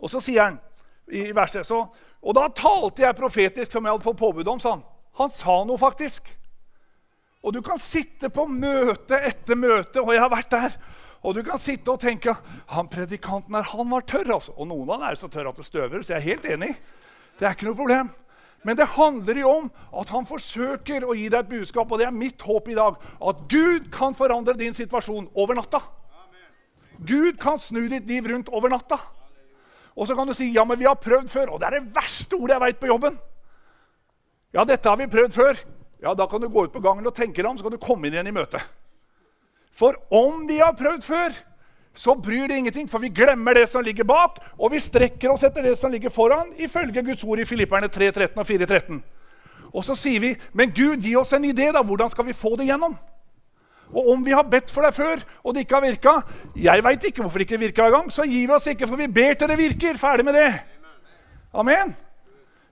Og 0.00 0.10
så 0.12 0.22
sier 0.24 0.48
han 0.48 0.58
i 1.12 1.28
verset 1.36 1.66
så, 1.68 1.84
Og 2.24 2.32
da 2.36 2.46
talte 2.48 3.04
jeg 3.04 3.16
profetisk 3.18 3.72
som 3.72 3.84
jeg 3.84 3.92
hadde 3.92 4.06
fått 4.06 4.20
påbud 4.20 4.48
om. 4.48 4.60
sa 4.60 4.70
Han 4.72 4.82
Han 5.20 5.30
sa 5.30 5.64
noe, 5.64 5.78
faktisk. 5.78 6.30
Og 7.44 7.52
du 7.52 7.60
kan 7.62 7.78
sitte 7.78 8.30
på 8.32 8.46
møte 8.48 9.18
etter 9.20 9.54
møte, 9.54 10.00
og 10.00 10.14
jeg 10.14 10.22
har 10.22 10.32
vært 10.32 10.50
der. 10.50 10.78
Og 11.24 11.34
du 11.36 11.42
kan 11.44 11.60
sitte 11.60 11.92
og 11.92 12.00
tenke 12.00 12.34
han 12.72 12.88
predikanten 12.88 13.54
her, 13.54 13.62
han 13.62 13.90
var 13.90 14.00
tørr. 14.00 14.32
altså. 14.32 14.52
Og 14.56 14.68
noen 14.68 14.88
av 14.88 14.98
dem 14.98 15.08
er 15.08 15.20
så 15.20 15.28
tørre 15.28 15.52
at 15.52 15.60
det 15.60 15.64
støver, 15.64 16.02
så 16.02 16.14
jeg 16.14 16.22
er 16.22 16.30
helt 16.30 16.48
enig. 16.56 16.72
Det 17.38 17.46
er 17.46 17.56
ikke 17.56 17.68
noe 17.68 17.78
problem. 17.78 18.10
Men 18.64 18.78
det 18.78 18.86
handler 18.94 19.40
jo 19.42 19.50
om 19.50 19.66
at 20.00 20.12
han 20.14 20.26
forsøker 20.28 21.04
å 21.04 21.14
gi 21.16 21.26
deg 21.28 21.42
et 21.42 21.50
budskap, 21.50 21.90
og 21.92 22.00
det 22.00 22.06
er 22.08 22.16
mitt 22.16 22.40
håp 22.42 22.70
i 22.72 22.76
dag. 22.78 22.96
At 23.20 23.42
Gud 23.52 23.90
kan 23.92 24.16
forandre 24.16 24.56
din 24.56 24.76
situasjon 24.76 25.28
over 25.36 25.58
natta. 25.58 25.82
Gud 27.04 27.36
kan 27.42 27.60
snu 27.60 27.82
ditt 27.92 28.08
liv 28.08 28.26
rundt 28.30 28.48
over 28.48 28.72
natta. 28.72 28.98
Og 29.94 30.08
så 30.08 30.16
kan 30.16 30.26
du 30.26 30.34
si 30.34 30.48
ja, 30.54 30.64
men 30.66 30.80
vi 30.80 30.88
har 30.88 30.98
prøvd 30.98 31.28
før. 31.30 31.54
Og 31.54 31.60
det 31.60 31.68
er 31.68 31.78
det 31.78 31.94
verste 31.94 32.38
ordet 32.38 32.56
jeg 32.56 32.64
veit 32.64 32.80
på 32.80 32.90
jobben. 32.90 33.18
Ja, 34.54 34.64
dette 34.64 34.88
har 34.88 34.98
vi 34.98 35.10
prøvd 35.10 35.34
før. 35.34 35.60
Ja, 36.04 36.14
Da 36.14 36.26
kan 36.28 36.40
du 36.40 36.48
gå 36.48 36.66
ut 36.66 36.72
på 36.72 36.82
gangen 36.84 37.06
og 37.06 37.14
tenke 37.16 37.40
deg 37.40 37.48
om, 37.48 37.56
så 37.58 37.64
kan 37.64 37.72
du 37.72 37.80
komme 37.82 38.06
inn 38.06 38.16
igjen 38.16 38.28
i 38.28 38.34
møtet. 38.34 38.62
For 39.74 39.96
om 40.14 40.44
vi 40.46 40.60
har 40.60 40.76
prøvd 40.76 41.02
før, 41.02 41.36
så 41.94 42.14
bryr 42.18 42.48
det 42.50 42.56
ingenting, 42.58 42.88
for 42.90 42.98
vi 42.98 43.08
glemmer 43.14 43.54
det 43.54 43.68
som 43.70 43.82
ligger 43.84 44.04
bak, 44.04 44.40
og 44.58 44.72
vi 44.72 44.82
strekker 44.82 45.30
oss 45.30 45.44
etter 45.46 45.62
det 45.62 45.76
som 45.78 45.92
ligger 45.92 46.10
foran, 46.10 46.50
ifølge 46.58 47.04
Guds 47.06 47.22
ord 47.24 47.38
i 47.38 47.46
Filipperne 47.46 47.88
3, 47.88 48.10
13 48.10 48.40
og 48.42 48.46
4, 48.46 48.66
13. 48.66 49.02
Og 49.74 49.84
så 49.84 49.94
sier 49.94 50.20
vi, 50.20 50.36
'Men 50.52 50.70
Gud, 50.70 51.02
gi 51.02 51.16
oss 51.16 51.32
en 51.32 51.44
idé, 51.44 51.72
da. 51.72 51.82
Hvordan 51.82 52.10
skal 52.10 52.26
vi 52.26 52.32
få 52.32 52.56
det 52.56 52.66
gjennom?' 52.66 52.96
Og 53.92 54.10
om 54.10 54.24
vi 54.24 54.32
har 54.32 54.42
bedt 54.42 54.70
for 54.70 54.82
deg 54.82 54.94
før, 54.94 55.22
og 55.44 55.54
det 55.54 55.60
ikke 55.60 55.74
har 55.74 55.82
virka 55.82 56.22
Jeg 56.56 56.84
veit 56.84 57.04
ikke 57.04 57.22
hvorfor 57.22 57.38
det 57.38 57.50
ikke 57.50 57.60
virka 57.60 57.86
engang, 57.86 58.10
så 58.10 58.22
gir 58.22 58.46
vi 58.46 58.54
oss 58.54 58.66
ikke, 58.66 58.86
for 58.86 58.96
vi 58.96 59.06
ber 59.06 59.34
til 59.34 59.48
det 59.48 59.58
virker. 59.58 59.96
Ferdig 59.96 60.24
med 60.24 60.34
det. 60.34 60.62
Amen. 61.54 61.94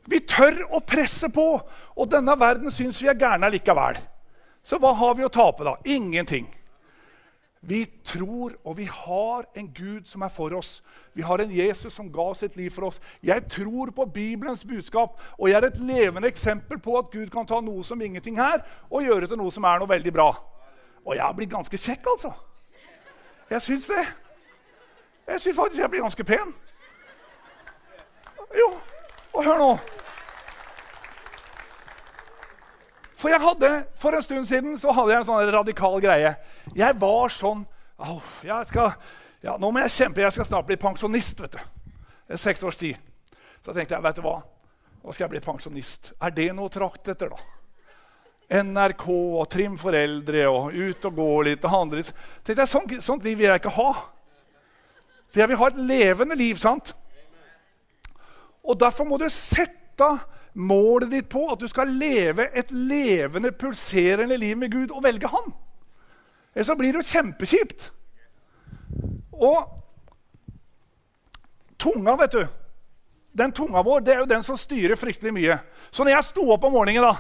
Vi 0.06 0.18
tør 0.18 0.64
å 0.70 0.80
presse 0.80 1.28
på, 1.28 1.60
og 1.96 2.10
denne 2.10 2.34
verden 2.38 2.70
syns 2.70 3.02
vi 3.02 3.08
er 3.08 3.14
gærne 3.14 3.50
likevel. 3.50 3.98
Så 4.64 4.78
hva 4.78 4.92
har 4.94 5.14
vi 5.14 5.22
å 5.22 5.28
tape, 5.28 5.64
da? 5.64 5.76
Ingenting. 5.84 6.48
Vi 7.64 7.85
tror, 8.04 8.52
og 8.64 8.76
vi 8.76 8.85
har 8.85 9.45
en 9.54 9.69
Gud 9.75 10.09
som 10.11 10.23
er 10.23 10.28
for 10.35 10.54
oss. 10.59 10.83
Vi 11.14 11.23
har 11.23 11.38
en 11.38 11.52
Jesus 11.54 11.92
som 11.95 12.09
ga 12.12 12.25
sitt 12.35 12.57
liv 12.57 12.71
for 12.75 12.88
oss. 12.88 12.99
Jeg 13.23 13.45
tror 13.49 13.92
på 13.95 14.04
Bibelens 14.04 14.64
budskap, 14.66 15.21
og 15.38 15.49
jeg 15.49 15.61
er 15.61 15.69
et 15.69 15.78
levende 15.78 16.28
eksempel 16.28 16.81
på 16.83 16.97
at 16.99 17.12
Gud 17.12 17.31
kan 17.31 17.47
ta 17.47 17.61
noe 17.62 17.85
som 17.87 18.02
ingenting 18.02 18.40
her, 18.40 18.64
og 18.90 19.07
gjøre 19.07 19.31
til 19.31 19.38
noe 19.38 19.54
som 19.54 19.64
er 19.64 19.78
noe 19.78 19.88
veldig 19.88 20.12
bra. 20.12 20.33
Og 21.07 21.14
jeg 21.16 21.38
blitt 21.38 21.54
ganske 21.54 21.78
kjekk, 21.78 22.11
altså. 22.16 22.33
Jeg 23.50 23.62
syns 23.62 23.87
det. 23.87 24.04
Jeg 25.28 25.40
syns 25.40 25.57
faktisk 25.57 25.81
jeg 25.81 25.90
blir 25.90 26.02
ganske 26.02 26.25
pen. 26.25 26.54
Jo, 28.59 28.73
og 29.33 29.45
hør 29.45 29.59
nå. 29.59 29.73
For 33.22 33.30
hadde, 33.38 33.70
for 33.94 34.16
en 34.16 34.22
stund 34.24 34.48
siden 34.48 34.78
så 34.78 34.90
hadde 34.90 35.12
jeg 35.12 35.22
en 35.22 35.28
sånn 35.28 35.50
radikal 35.54 36.00
greie. 36.02 36.34
Jeg 36.74 36.98
var 36.98 37.30
sånn 37.30 37.62
jeg 38.42 38.66
skal, 38.66 38.96
ja, 39.44 39.54
Nå 39.62 39.70
må 39.70 39.78
jeg 39.84 39.94
kjempe. 39.94 40.24
Jeg 40.24 40.34
skal 40.34 40.48
snart 40.48 40.66
bli 40.66 40.74
pensjonist. 40.80 41.38
vet 41.38 41.54
du. 41.54 41.60
Det 42.26 42.34
er 42.34 42.40
seks 42.42 42.64
års 42.66 42.80
tid. 42.80 42.98
Så 43.62 43.70
tenkte 43.70 43.94
jeg, 43.94 44.02
vet 44.02 44.18
du 44.18 44.24
hva? 44.26 44.40
Nå 45.04 45.14
skal 45.14 45.28
jeg 45.28 45.34
bli 45.36 45.42
pensjonist. 45.44 46.10
Er 46.18 46.34
det 46.34 46.48
noe 46.56 46.66
å 46.66 46.72
trakte 46.72 47.14
etter, 47.14 47.30
da? 47.30 47.38
NRK 48.62 49.06
og 49.12 49.46
Trim 49.54 49.78
foreldre 49.80 50.48
og 50.50 50.74
ut 50.74 51.06
og 51.08 51.14
gå 51.16 51.28
litt 51.46 51.62
og 51.64 51.72
handle 51.76 52.02
litt. 52.02 52.10
Tenkte 52.42 52.64
jeg, 52.64 52.72
sånt, 52.74 52.96
sånt 53.06 53.28
liv 53.28 53.38
vil 53.38 53.52
jeg 53.52 53.62
ikke 53.62 53.76
ha. 53.78 53.88
For 55.30 55.44
jeg 55.44 55.52
vil 55.52 55.62
ha 55.62 55.70
et 55.70 55.80
levende 55.94 56.36
liv. 56.42 56.58
sant? 56.58 56.90
Og 58.66 58.74
derfor 58.82 59.06
må 59.06 59.16
du 59.22 59.28
sette 59.30 60.10
målet 60.52 61.11
ditt 61.11 61.28
på 61.32 61.47
at 61.52 61.61
du 61.61 61.68
skal 61.71 61.90
leve 61.97 62.49
et 62.52 62.71
levende, 62.71 63.52
pulserende 63.56 64.37
liv 64.37 64.56
med 64.59 64.73
Gud 64.73 64.92
og 64.92 65.02
velge 65.04 65.30
Han. 65.32 65.52
Ellers 66.52 66.68
så 66.68 66.76
blir 66.76 66.92
det 66.92 67.00
jo 67.02 67.12
kjempekjipt. 67.12 67.90
Og 69.32 69.78
tunga, 71.80 72.16
vet 72.21 72.35
du 72.37 72.42
Den 73.32 73.52
tunga 73.56 73.80
vår 73.82 74.02
det 74.04 74.12
er 74.12 74.18
jo 74.21 74.28
den 74.28 74.42
som 74.44 74.59
styrer 74.61 74.99
fryktelig 75.00 75.32
mye. 75.32 75.56
Så 75.90 76.04
når 76.04 76.18
jeg 76.18 76.28
sto 76.28 76.44
opp 76.52 76.66
om 76.68 76.75
morgenen 76.76 77.06
da, 77.06 77.14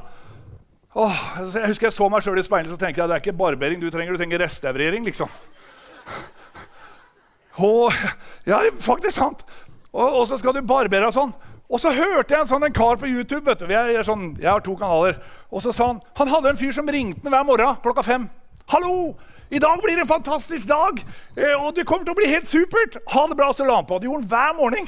åh, 0.92 1.22
Jeg 1.54 1.70
husker 1.72 1.88
jeg 1.88 1.96
så 1.96 2.08
meg 2.12 2.20
sjøl 2.22 2.38
i 2.38 2.44
speilet 2.44 2.68
så 2.68 2.76
tenkte 2.76 3.00
jeg 3.00 3.08
det 3.08 3.16
er 3.16 3.24
ikke 3.24 3.38
barbering 3.38 3.80
du 3.80 3.88
trenger, 3.90 4.12
du 4.12 4.20
trenger 4.20 4.44
restaurering. 4.44 5.08
liksom. 5.08 5.32
Og, 7.64 7.92
ja, 8.48 8.60
faktisk 8.80 9.16
sant. 9.16 9.42
Og, 9.92 10.20
og 10.20 10.28
så 10.28 10.38
skal 10.40 10.54
du 10.56 10.62
barbere 10.68 11.08
og 11.08 11.16
sånn. 11.16 11.32
Og 11.72 11.80
så 11.80 11.90
hørte 11.96 12.34
jeg 12.34 12.44
en 12.44 12.48
sånn 12.50 12.66
en 12.66 12.74
kar 12.76 12.98
på 13.00 13.08
YouTube. 13.08 13.46
vet 13.46 13.62
du, 13.64 13.70
jeg, 13.72 14.04
sånn, 14.04 14.34
jeg, 14.36 14.50
har 14.50 14.60
to 14.60 14.74
kanaler. 14.76 15.16
Og 15.50 15.62
så 15.64 15.72
sa 15.72 15.86
Han 15.86 16.00
han 16.20 16.28
hadde 16.28 16.50
en 16.50 16.60
fyr 16.60 16.72
som 16.72 16.88
ringte 16.88 17.28
hver 17.28 17.44
morgen 17.48 17.76
klokka 17.82 18.02
fem. 18.04 18.28
'Hallo! 18.68 19.16
I 19.50 19.58
dag 19.58 19.80
blir 19.82 19.96
det 19.96 20.04
en 20.04 20.08
fantastisk 20.08 20.68
dag, 20.68 21.00
eh, 21.36 21.64
og 21.64 21.76
det 21.76 21.84
kommer 21.86 22.04
til 22.04 22.12
å 22.12 22.16
bli 22.16 22.28
helt 22.28 22.48
supert.' 22.48 23.00
'Ha 23.08 23.26
det 23.28 23.36
bra.' 23.36 23.52
Så 23.52 23.64
la 23.64 23.76
han 23.76 23.86
på. 23.86 23.98
Det 23.98 24.04
gjorde 24.04 24.22
han 24.22 24.28
hver 24.28 24.52
morgen. 24.56 24.86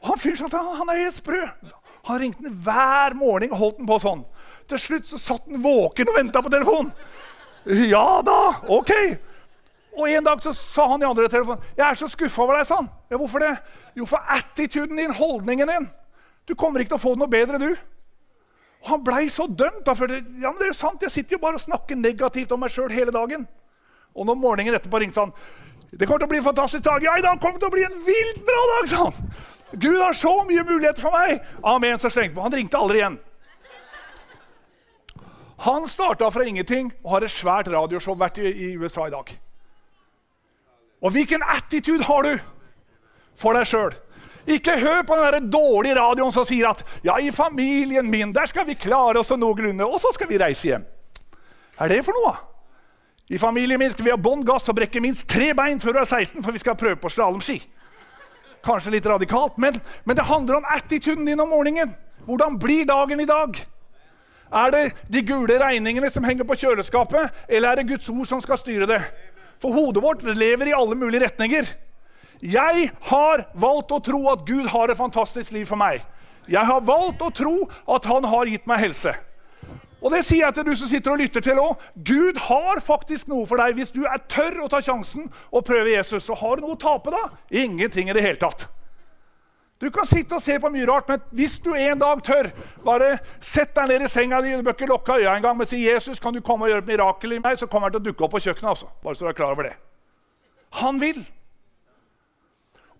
Og 0.00 0.08
han 0.08 0.18
fyren 0.18 0.36
sa 0.36 0.46
at 0.46 0.78
han 0.78 0.88
er 0.88 1.04
helt 1.04 1.14
sprø. 1.14 1.44
Han 2.08 2.20
ringte 2.20 2.42
den 2.42 2.60
hver 2.64 3.14
morgen 3.14 3.52
og 3.52 3.58
holdt 3.58 3.78
den 3.78 3.86
på 3.86 3.98
sånn. 4.00 4.24
Til 4.68 4.78
slutt 4.78 5.08
så 5.08 5.18
satt 5.18 5.44
han 5.48 5.62
våken 5.62 6.08
og 6.08 6.16
venta 6.16 6.40
på 6.40 6.52
telefonen. 6.52 6.92
Ja 7.66 8.22
da, 8.24 8.64
ok. 8.68 8.92
Og 9.96 10.10
En 10.10 10.24
dag 10.24 10.42
så 10.42 10.52
sa 10.52 10.88
han 10.88 11.02
i 11.02 11.06
andre 11.06 11.28
telefonen 11.28 11.62
'Jeg 11.76 11.90
er 11.90 11.94
så 11.94 12.08
skuffa 12.08 12.42
over 12.42 12.54
deg'. 12.54 12.66
sa 12.66 12.76
han. 12.76 12.88
Ja, 13.10 13.16
Hvorfor 13.16 13.38
det? 13.38 13.58
Jo, 13.96 14.04
for 14.04 14.18
attituden 14.28 14.96
din, 14.96 15.12
holdningen 15.12 15.68
din. 15.68 15.90
Du 16.48 16.54
kommer 16.54 16.80
ikke 16.80 16.96
til 16.96 16.98
å 16.98 17.08
få 17.08 17.14
det 17.14 17.18
noe 17.18 17.28
bedre, 17.28 17.58
du. 17.58 17.76
Og 18.82 18.88
Han 18.88 19.04
blei 19.04 19.28
så 19.28 19.46
dømt. 19.46 19.86
da, 19.86 19.92
for 19.94 20.06
det, 20.06 20.24
ja, 20.40 20.50
men 20.50 20.58
det 20.58 20.62
er 20.62 20.72
jo 20.72 20.72
sant, 20.72 21.02
Jeg 21.02 21.10
sitter 21.10 21.36
jo 21.36 21.38
bare 21.38 21.54
og 21.54 21.60
snakker 21.60 21.96
negativt 21.96 22.52
om 22.52 22.60
meg 22.60 22.70
sjøl 22.70 22.90
hele 22.90 23.10
dagen. 23.10 23.48
Og 24.14 24.26
når 24.26 24.34
morgenen 24.34 24.74
etterpå 24.74 25.00
ringte 25.00 25.20
han 25.20 25.32
'Det 25.90 26.06
kommer 26.06 26.18
til 26.18 26.26
å 26.26 26.28
bli 26.28 26.38
en 26.38 26.44
fantastisk 26.44 26.84
dag.' 26.84 27.02
'Ja, 27.02 27.16
i 27.18 27.22
dag 27.22 27.40
kommer 27.40 27.58
det 27.58 27.60
til 27.60 27.68
å 27.68 27.76
bli 27.76 27.84
en 27.84 28.04
vilt 28.04 28.44
bra 28.44 28.62
dag', 28.72 28.88
sa 28.88 28.96
han. 28.96 29.32
'Gud 29.78 30.02
har 30.02 30.12
så 30.12 30.44
mye 30.44 30.64
muligheter 30.64 31.00
for 31.00 31.10
meg.' 31.10 31.40
Amen. 31.64 31.98
så 31.98 32.10
slengte 32.10 32.34
på. 32.34 32.42
Han 32.42 32.52
ringte 32.52 32.78
aldri 32.78 32.98
igjen. 32.98 33.18
Han 35.58 35.88
starta 35.88 36.30
fra 36.30 36.44
ingenting 36.44 36.92
og 37.04 37.10
har 37.10 37.24
et 37.26 37.30
svært 37.30 37.68
radioshow 37.68 38.14
vært 38.14 38.38
i, 38.38 38.70
i 38.70 38.76
USA 38.76 39.06
i 39.06 39.10
dag. 39.10 39.38
Og 41.02 41.14
hvilken 41.14 41.42
attitude 41.46 42.04
har 42.04 42.26
du 42.26 42.32
for 43.38 43.54
deg 43.54 43.68
sjøl? 43.70 43.94
Ikke 44.48 44.78
hør 44.80 45.02
på 45.04 45.16
den 45.16 45.32
der 45.34 45.50
dårlige 45.52 45.98
radioen 45.98 46.32
som 46.32 46.46
sier 46.48 46.70
at 46.70 46.80
ja, 47.04 47.18
i 47.20 47.30
familien 47.34 48.08
min 48.10 48.32
der 48.32 48.48
skal 48.48 48.66
vi 48.66 48.78
klare 48.80 49.20
oss 49.20 49.30
noenlunde, 49.36 49.84
og 49.84 50.00
så 50.00 50.12
skal 50.16 50.30
vi 50.30 50.40
reise 50.40 50.70
hjem. 50.70 50.86
Hva 51.76 51.86
er 51.86 51.98
det 51.98 52.04
for 52.06 52.16
noe? 52.16 52.32
I 53.28 53.38
familien 53.38 53.78
min 53.78 53.92
skal 53.92 54.06
vi 54.06 54.14
ha 54.14 54.18
bånn 54.18 54.46
gass 54.46 54.70
og 54.72 54.78
brekke 54.78 55.02
minst 55.04 55.28
tre 55.28 55.50
bein 55.54 55.80
før 55.82 55.98
du 55.98 56.00
er 56.00 56.08
16, 56.08 56.40
for 56.42 56.56
vi 56.56 56.62
skal 56.62 56.78
prøve 56.80 56.96
på 56.96 57.12
slalåmski. 57.12 57.58
Kanskje 58.64 58.94
litt 58.96 59.06
radikalt, 59.06 59.58
men, 59.60 59.76
men 60.08 60.16
det 60.16 60.26
handler 60.26 60.58
om 60.58 60.70
attituden 60.74 61.28
din 61.28 61.40
om 61.40 61.52
morgenen. 61.52 61.92
Hvordan 62.24 62.56
blir 62.58 62.88
dagen 62.88 63.20
i 63.20 63.28
dag? 63.28 63.60
Er 64.48 64.72
det 64.72 64.84
de 65.12 65.22
gule 65.28 65.58
regningene 65.60 66.08
som 66.10 66.24
henger 66.24 66.48
på 66.48 66.56
kjøleskapet, 66.56 67.44
eller 67.48 67.68
er 67.68 67.82
det 67.82 67.90
Guds 67.92 68.08
ord 68.08 68.26
som 68.26 68.40
skal 68.40 68.58
styre 68.60 68.88
det? 68.88 69.02
For 69.62 69.74
hodet 69.74 70.02
vårt 70.02 70.22
lever 70.22 70.70
i 70.70 70.76
alle 70.76 70.96
mulige 70.98 71.24
retninger. 71.26 71.70
Jeg 72.38 72.90
har 73.10 73.48
valgt 73.58 73.92
å 73.94 74.02
tro 74.04 74.20
at 74.30 74.44
Gud 74.46 74.68
har 74.70 74.90
et 74.90 74.98
fantastisk 74.98 75.52
liv 75.56 75.66
for 75.66 75.80
meg. 75.80 76.04
Jeg 76.48 76.64
har 76.64 76.84
valgt 76.86 77.22
å 77.24 77.32
tro 77.34 77.56
at 77.90 78.06
han 78.08 78.28
har 78.30 78.48
gitt 78.48 78.68
meg 78.70 78.86
helse. 78.86 79.14
Og 79.98 80.14
det 80.14 80.22
sier 80.22 80.44
jeg 80.44 80.54
til 80.54 80.68
du 80.68 80.74
som 80.78 80.88
sitter 80.90 81.12
og 81.12 81.18
lytter 81.18 81.42
til 81.42 81.58
òg. 81.58 81.82
Gud 82.06 82.38
har 82.46 82.78
faktisk 82.84 83.26
noe 83.30 83.48
for 83.50 83.58
deg. 83.58 83.74
Hvis 83.74 83.90
du 83.90 84.04
er 84.06 84.22
tørr 84.30 84.62
å 84.62 84.70
ta 84.70 84.78
sjansen 84.84 85.26
og 85.50 85.66
prøve 85.66 85.90
Jesus, 85.96 86.22
så 86.28 86.38
har 86.38 86.56
du 86.56 86.66
noe 86.66 86.76
å 86.76 86.80
tape 86.80 87.10
da. 87.10 87.24
Ingenting 87.50 88.10
i 88.10 88.14
det 88.14 88.22
hele 88.22 88.38
tatt. 88.38 88.68
Du 89.78 89.90
kan 89.94 90.06
sitte 90.06 90.34
og 90.34 90.42
se 90.42 90.56
på 90.58 90.70
mye 90.74 90.86
rart, 90.90 91.06
men 91.06 91.20
hvis 91.38 91.58
du 91.62 91.70
en 91.70 92.00
dag 92.00 92.22
tør, 92.26 92.50
bare 92.82 93.12
sett 93.38 93.76
deg 93.76 93.92
ned 93.92 94.04
i 94.08 94.10
senga 94.10 94.40
di, 94.42 94.56
du 94.58 94.66
bør 94.66 94.74
ikke 94.74 94.90
lukke 94.90 95.18
øya 95.20 95.36
engang, 95.38 95.56
men 95.56 95.70
si 95.70 95.84
'Jesus, 95.84 96.18
kan 96.18 96.34
du 96.34 96.40
komme 96.42 96.66
og 96.66 96.72
gjøre 96.72 96.82
et 96.82 96.90
mirakel 96.90 97.32
i 97.32 97.38
meg', 97.38 97.58
så 97.58 97.66
kommer 97.66 97.86
han 97.86 97.94
til 97.94 98.02
å 98.02 98.08
dukke 98.10 98.24
opp 98.24 98.34
på 98.34 98.42
kjøkkenet. 98.42 98.70
altså. 98.74 98.90
Bare 99.04 99.14
så 99.14 99.24
du 99.24 99.28
er 99.30 99.38
klar 99.38 99.54
over 99.54 99.70
det. 99.70 99.76
Han 100.82 101.00
vil. 101.00 101.22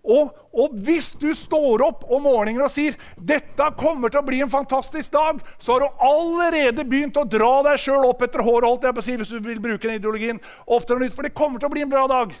Og, 0.03 0.31
og, 0.55 0.71
hvis 0.79 1.11
du 1.19 1.33
står 1.35 1.83
opp 1.83 2.05
om 2.07 2.23
morgenen 2.23 2.63
og 2.63 2.71
sier 2.71 2.95
'dette 3.19 3.75
kommer 3.77 4.09
til 4.09 4.21
å 4.21 4.25
bli 4.25 4.39
en 4.41 4.49
fantastisk 4.49 5.11
dag', 5.11 5.43
så 5.59 5.73
har 5.73 5.79
du 5.79 5.87
allerede 5.99 6.85
begynt 6.87 7.17
å 7.17 7.27
dra 7.27 7.63
deg 7.63 7.77
sjøl 7.77 8.07
opp 8.07 8.21
etter 8.21 8.39
håret, 8.39 8.69
holdt 8.69 8.87
jeg 8.87 8.95
på 8.95 9.03
å 9.03 9.03
si, 9.03 9.17
hvis 9.17 9.27
du 9.35 9.39
vil 9.39 9.59
bruke 9.59 9.87
den 9.87 9.99
ideologien. 9.99 10.39
Oftere 10.65 10.95
enn 10.95 11.03
nytt, 11.03 11.15
For 11.15 11.23
det 11.23 11.35
kommer 11.35 11.59
til 11.59 11.67
å 11.67 11.75
bli 11.75 11.81
en 11.81 11.91
bra 11.91 12.07
dag. 12.07 12.31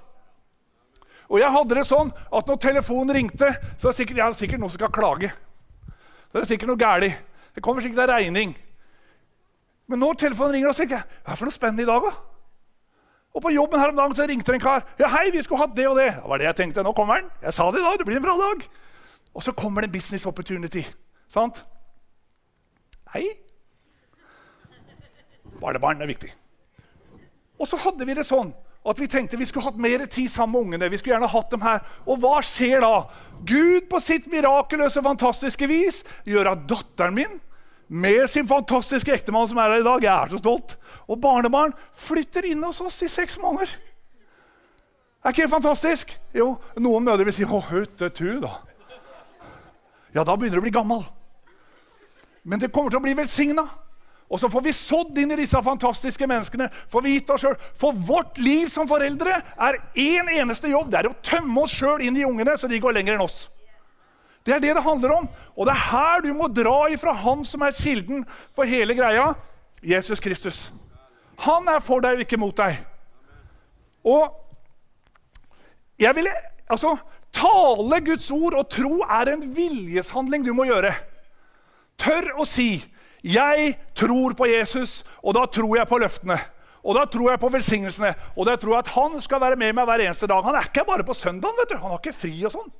Og 1.29 1.37
jeg 1.37 1.53
hadde 1.53 1.77
det 1.77 1.85
sånn 1.85 2.09
at 2.09 2.47
når 2.49 2.61
telefonen 2.63 3.13
ringte, 3.15 3.51
så 3.77 3.89
er 3.89 3.91
det 3.91 3.99
sikkert, 3.99 4.17
jeg 4.17 4.37
sikkert 4.39 4.63
noen 4.63 4.73
som 4.73 4.81
skal 4.81 4.93
klage. 4.93 5.29
Det 6.29 6.41
er 6.41 6.49
sikkert 6.49 6.71
noe 6.71 6.81
galt. 6.81 7.21
Det 7.53 7.63
kommer 7.65 7.85
sikkert 7.85 8.05
en 8.05 8.11
regning. 8.15 8.55
Men 9.89 10.01
når 10.01 10.17
telefonen 10.21 10.57
ringer, 10.57 10.73
så 10.73 10.83
tenker 10.83 10.99
jeg 10.99 11.05
hva 11.05 11.29
er 11.29 11.33
det 11.33 11.39
for 11.39 11.49
noe 11.49 11.55
spennende 11.55 11.85
i 11.85 11.89
dag, 11.89 12.05
da? 12.05 12.11
Og 13.29 13.43
på 13.45 13.51
jobben 13.53 13.81
her 13.81 13.91
om 13.91 13.97
dagen 13.97 14.15
så 14.17 14.25
ringte 14.29 14.53
en 14.55 14.61
kar. 14.61 14.85
Ja, 14.97 15.09
hei, 15.13 15.29
vi 15.33 15.41
skulle 15.45 15.61
hatt 15.61 15.75
det 15.77 15.85
og 15.89 15.99
det. 15.99 16.07
Det 16.17 16.29
var 16.31 16.41
det 16.41 16.47
jeg 16.49 16.57
tenkte. 16.63 16.85
Nå 16.85 16.95
kommer 16.97 17.21
den. 17.21 17.29
Jeg 17.45 17.53
sa 17.53 17.67
det 17.69 17.81
i 17.81 17.85
dag. 17.85 17.97
Det 18.01 18.07
blir 18.09 18.17
en 18.17 18.25
bra 18.25 18.33
dag. 18.39 18.65
Og 19.37 19.45
så 19.45 19.53
kommer 19.53 19.85
det 19.85 19.91
en 19.91 19.93
business 19.93 20.25
opportunity. 20.29 20.81
Sant? 21.29 21.61
Hei. 23.13 23.27
Barnebarn 25.61 26.01
er 26.01 26.09
viktig. 26.09 26.33
Og 27.59 27.69
så 27.69 27.77
hadde 27.85 28.07
vi 28.07 28.17
det 28.17 28.25
sånn 28.25 28.49
at 28.89 28.99
vi 28.99 29.07
tenkte 29.07 29.37
vi 29.37 29.45
skulle 29.45 29.67
hatt 29.67 29.77
mer 29.79 30.05
tid 30.09 30.31
sammen 30.31 30.55
med 30.55 30.61
ungene. 30.61 30.89
vi 30.89 30.97
skulle 30.97 31.15
gjerne 31.15 31.29
hatt 31.29 31.51
dem 31.51 31.61
her. 31.61 31.83
Og 32.05 32.19
hva 32.23 32.39
skjer 32.45 32.81
da? 32.81 33.05
Gud 33.45 33.89
på 33.89 33.99
sitt 34.01 34.27
mirakuløse, 34.31 35.03
fantastiske 35.05 35.67
vis 35.69 36.03
gjør 36.25 36.53
at 36.53 36.65
datteren 36.69 37.15
min 37.15 37.39
med 37.89 38.27
sin 38.29 38.47
fantastiske 38.47 39.13
ektemann 39.13 39.47
som 39.49 39.57
er 39.57 39.73
her 39.73 39.81
i 39.81 39.85
dag, 39.85 40.03
jeg 40.03 40.13
er 40.13 40.29
så 40.29 40.37
stolt, 40.37 40.75
og 41.09 41.21
barnebarn 41.21 41.73
flytter 41.97 42.45
inn 42.45 42.61
hos 42.61 42.81
oss 42.85 42.99
i 43.01 43.09
seks 43.09 43.39
måneder. 43.41 43.71
Er 45.25 45.33
ikke 45.33 45.47
det 45.47 45.51
fantastisk? 45.51 46.13
Jo, 46.37 46.53
Noen 46.77 47.03
mødre 47.03 47.25
vil 47.25 47.33
si 47.33 47.43
'Å, 47.43 47.61
høttetu', 47.71 48.41
da. 48.41 48.61
Ja, 50.13 50.23
da 50.23 50.35
begynner 50.35 50.57
du 50.57 50.61
å 50.61 50.67
bli 50.69 50.71
gammel. 50.71 51.03
Men 52.43 52.59
det 52.59 52.71
kommer 52.71 52.89
til 52.89 52.99
å 52.99 53.03
bli 53.03 53.13
velsigna. 53.13 53.67
Og 54.29 54.39
så 54.39 54.49
får 54.49 54.61
vi 54.61 54.73
sådd 54.77 55.17
inn 55.17 55.33
i 55.33 55.39
disse 55.39 55.59
fantastiske 55.65 56.27
menneskene. 56.29 56.67
For 56.91 57.01
vi 57.01 57.15
gitt 57.15 57.31
oss 57.33 57.41
selv. 57.47 57.61
For 57.77 57.97
vårt 57.97 58.37
liv 58.37 58.69
som 58.69 58.87
foreldre 58.89 59.39
er 59.57 59.79
én 59.97 60.27
en 60.27 60.35
eneste 60.43 60.69
jobb. 60.69 60.91
Det 60.91 60.99
er 60.99 61.09
å 61.09 61.17
tømme 61.25 61.63
oss 61.63 61.73
sjøl 61.73 62.03
inn 62.05 62.17
i 62.19 62.25
ungene 62.27 62.53
så 62.57 62.69
de 62.69 62.81
går 62.81 62.93
lenger 62.99 63.17
enn 63.17 63.25
oss. 63.25 63.47
Det 64.45 64.53
er 64.55 64.61
det 64.63 64.75
det 64.77 64.85
handler 64.85 65.15
om. 65.17 65.29
Og 65.57 65.65
det 65.65 65.73
er 65.73 65.87
her 65.89 66.21
du 66.25 66.29
må 66.37 66.49
dra 66.53 66.77
ifra 66.93 67.15
han 67.25 67.41
som 67.45 67.65
er 67.65 67.75
kilden 67.75 68.21
for 68.55 68.69
hele 68.69 68.93
greia, 68.97 69.31
Jesus 69.81 70.21
Kristus. 70.21 70.67
Han 71.45 71.67
er 71.71 71.81
for 71.83 72.03
deg 72.03 72.19
og 72.19 72.25
ikke 72.27 72.39
mot 72.39 72.55
deg. 72.57 72.77
Og 74.05 74.29
jeg 75.99 76.15
vil, 76.15 76.29
altså, 76.69 76.95
Tale 77.35 77.99
Guds 78.05 78.29
ord 78.31 78.55
og 78.57 78.69
tro 78.73 79.01
er 79.05 79.33
en 79.33 79.43
viljeshandling 79.55 80.45
du 80.45 80.53
må 80.57 80.65
gjøre. 80.69 80.93
Tør 81.99 82.31
å 82.39 82.45
si 82.47 82.79
'Jeg 83.23 83.77
tror 83.95 84.33
på 84.33 84.45
Jesus, 84.45 85.03
og 85.23 85.35
da 85.35 85.45
tror 85.45 85.75
jeg 85.77 85.87
på 85.87 85.97
løftene'. 85.97 86.39
Og 86.83 86.95
da 86.95 87.05
tror 87.05 87.29
jeg 87.31 87.39
på 87.39 87.49
velsignelsene, 87.51 88.13
og 88.37 88.45
da 88.45 88.55
tror 88.55 88.71
jeg 88.71 88.85
at 88.85 88.93
han 88.95 89.21
skal 89.21 89.41
være 89.41 89.55
med 89.59 89.73
meg 89.73 89.85
hver 89.85 90.05
eneste 90.05 90.27
dag. 90.27 90.43
Han 90.43 90.55
er 90.55 90.61
ikke 90.69 90.85
bare 90.87 91.03
på 91.03 91.13
søndagen. 91.13 91.57
vet 91.59 91.69
du. 91.69 91.77
Han 91.77 91.91
har 91.91 91.99
ikke 91.99 92.15
fri 92.15 92.45
og 92.45 92.51
sånn. 92.51 92.71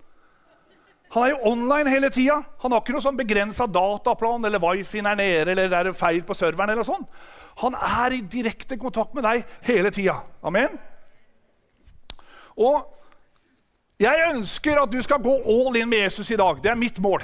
Han 1.11 1.23
er 1.23 1.29
jo 1.29 1.51
online 1.51 1.89
hele 1.89 2.09
tida. 2.09 2.37
Han 2.61 2.71
har 2.71 2.81
ikke 2.81 2.93
noe 2.93 3.01
sånn 3.01 3.17
begrensa 3.17 3.65
dataplan 3.65 4.45
eller 4.45 4.61
wifi 4.61 5.01
er 5.01 5.17
nede 5.17 5.51
eller 5.51 5.67
det 5.67 5.79
er 5.79 5.93
feil 5.93 6.21
på 6.23 6.37
serveren. 6.37 6.69
eller 6.69 6.83
sånn. 6.83 7.05
Han 7.57 7.75
er 7.75 8.13
i 8.13 8.21
direkte 8.21 8.77
kontakt 8.77 9.13
med 9.13 9.23
deg 9.23 9.43
hele 9.61 9.89
tida. 9.91 10.21
Amen. 10.43 10.79
Og 12.55 12.85
jeg 13.99 14.29
ønsker 14.35 14.79
at 14.83 14.91
du 14.91 15.01
skal 15.01 15.19
gå 15.19 15.33
all 15.43 15.75
in 15.75 15.89
med 15.89 16.05
Jesus 16.05 16.31
i 16.31 16.37
dag. 16.39 16.61
Det 16.63 16.71
er 16.71 16.75
mitt 16.75 16.99
mål. 17.01 17.23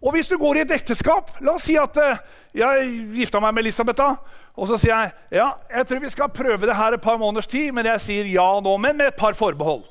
Og 0.00 0.14
hvis 0.14 0.28
du 0.28 0.38
går 0.40 0.56
i 0.56 0.62
et 0.64 0.70
ekteskap 0.72 1.34
La 1.44 1.52
oss 1.52 1.66
si 1.68 1.74
at 1.76 1.96
uh, 2.00 2.20
jeg 2.56 2.92
gifta 3.18 3.40
meg 3.40 3.54
med 3.54 3.66
Elisabeth. 3.66 4.00
da, 4.00 4.14
Og 4.56 4.70
så 4.70 4.78
sier 4.80 4.94
jeg 4.94 5.40
ja, 5.40 5.50
jeg 5.70 5.86
tror 5.86 6.00
vi 6.00 6.10
skal 6.10 6.32
prøve 6.34 6.66
det 6.66 6.76
her 6.76 6.96
et 6.96 7.04
par 7.04 7.18
måneders 7.20 7.46
tid, 7.46 7.72
men 7.72 7.86
jeg 7.86 8.00
sier 8.00 8.30
ja 8.32 8.48
nå, 8.60 8.76
men 8.76 8.96
med 8.96 9.12
et 9.12 9.18
par 9.18 9.36
forbehold. 9.36 9.84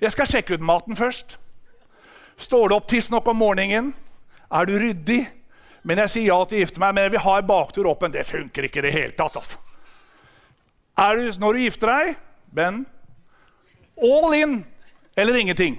Jeg 0.00 0.12
skal 0.12 0.26
sjekke 0.30 0.54
ut 0.54 0.66
maten 0.66 0.96
først. 0.96 1.38
Står 2.38 2.68
du 2.68 2.74
opp 2.76 2.86
tidsnok 2.90 3.26
om 3.28 3.40
morgenen? 3.40 3.94
Er 4.50 4.68
du 4.68 4.76
ryddig? 4.78 5.24
Men 5.82 5.98
jeg 6.04 6.12
sier 6.12 6.28
ja 6.28 6.38
til 6.44 6.58
å 6.58 6.62
gifte 6.62 6.82
meg, 6.82 6.94
men 6.94 7.06
jeg 7.06 7.14
vil 7.16 7.24
ha 7.24 7.38
en 7.38 7.48
baktur 7.48 7.88
opp. 7.90 8.02
Men 8.04 8.12
Det 8.14 8.26
funker 8.26 8.68
ikke 8.68 8.82
i 8.82 8.86
det 8.86 8.92
hele 8.94 9.16
tatt. 9.18 9.36
altså. 9.36 9.58
Er 10.98 11.16
du, 11.16 11.32
når 11.38 11.52
du 11.52 11.64
gifter 11.64 11.92
deg, 11.92 12.16
Ben, 12.52 12.86
all 14.02 14.34
in 14.34 14.64
eller 15.16 15.36
ingenting. 15.36 15.78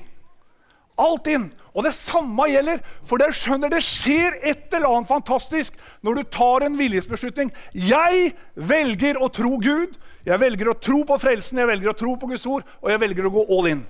Alt 0.98 1.28
inn. 1.28 1.50
Og 1.80 1.86
det 1.86 1.94
samme 1.96 2.44
gjelder, 2.52 2.82
for 3.08 3.22
dere 3.22 3.32
skjønner 3.36 3.72
det 3.72 3.80
skjer 3.86 4.36
et 4.44 4.74
eller 4.76 4.90
annet 4.90 5.08
fantastisk 5.08 5.78
når 6.04 6.20
du 6.20 6.32
tar 6.36 6.66
en 6.66 6.76
viljesbeslutning. 6.76 7.54
Jeg 7.72 8.34
velger 8.60 9.16
å 9.16 9.30
tro 9.32 9.54
Gud, 9.64 9.94
jeg 10.28 10.42
velger 10.42 10.74
å 10.74 10.76
tro 10.76 11.06
på 11.08 11.16
frelsen, 11.24 11.62
jeg 11.64 11.70
velger 11.72 11.94
å 11.94 11.96
tro 11.96 12.18
på 12.20 12.28
Guds 12.34 12.44
ord, 12.52 12.68
og 12.84 12.92
jeg 12.92 13.00
velger 13.06 13.30
å 13.30 13.34
gå 13.38 13.46
all 13.56 13.72
in. 13.72 13.86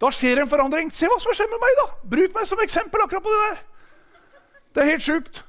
Da 0.00 0.12
skjer 0.12 0.42
en 0.42 0.52
forandring. 0.52 0.92
Se 0.92 1.08
hva 1.08 1.16
som 1.20 1.32
skjer 1.36 1.48
med 1.48 1.64
meg, 1.64 1.80
da! 1.80 1.88
Bruk 2.12 2.36
meg 2.36 2.48
som 2.52 2.60
eksempel 2.60 3.06
akkurat 3.06 3.24
på 3.24 3.32
det 3.32 3.42
der. 3.46 3.64
Det 4.70 4.84
er 4.84 4.92
helt 4.92 5.08
sjukt. 5.08 5.42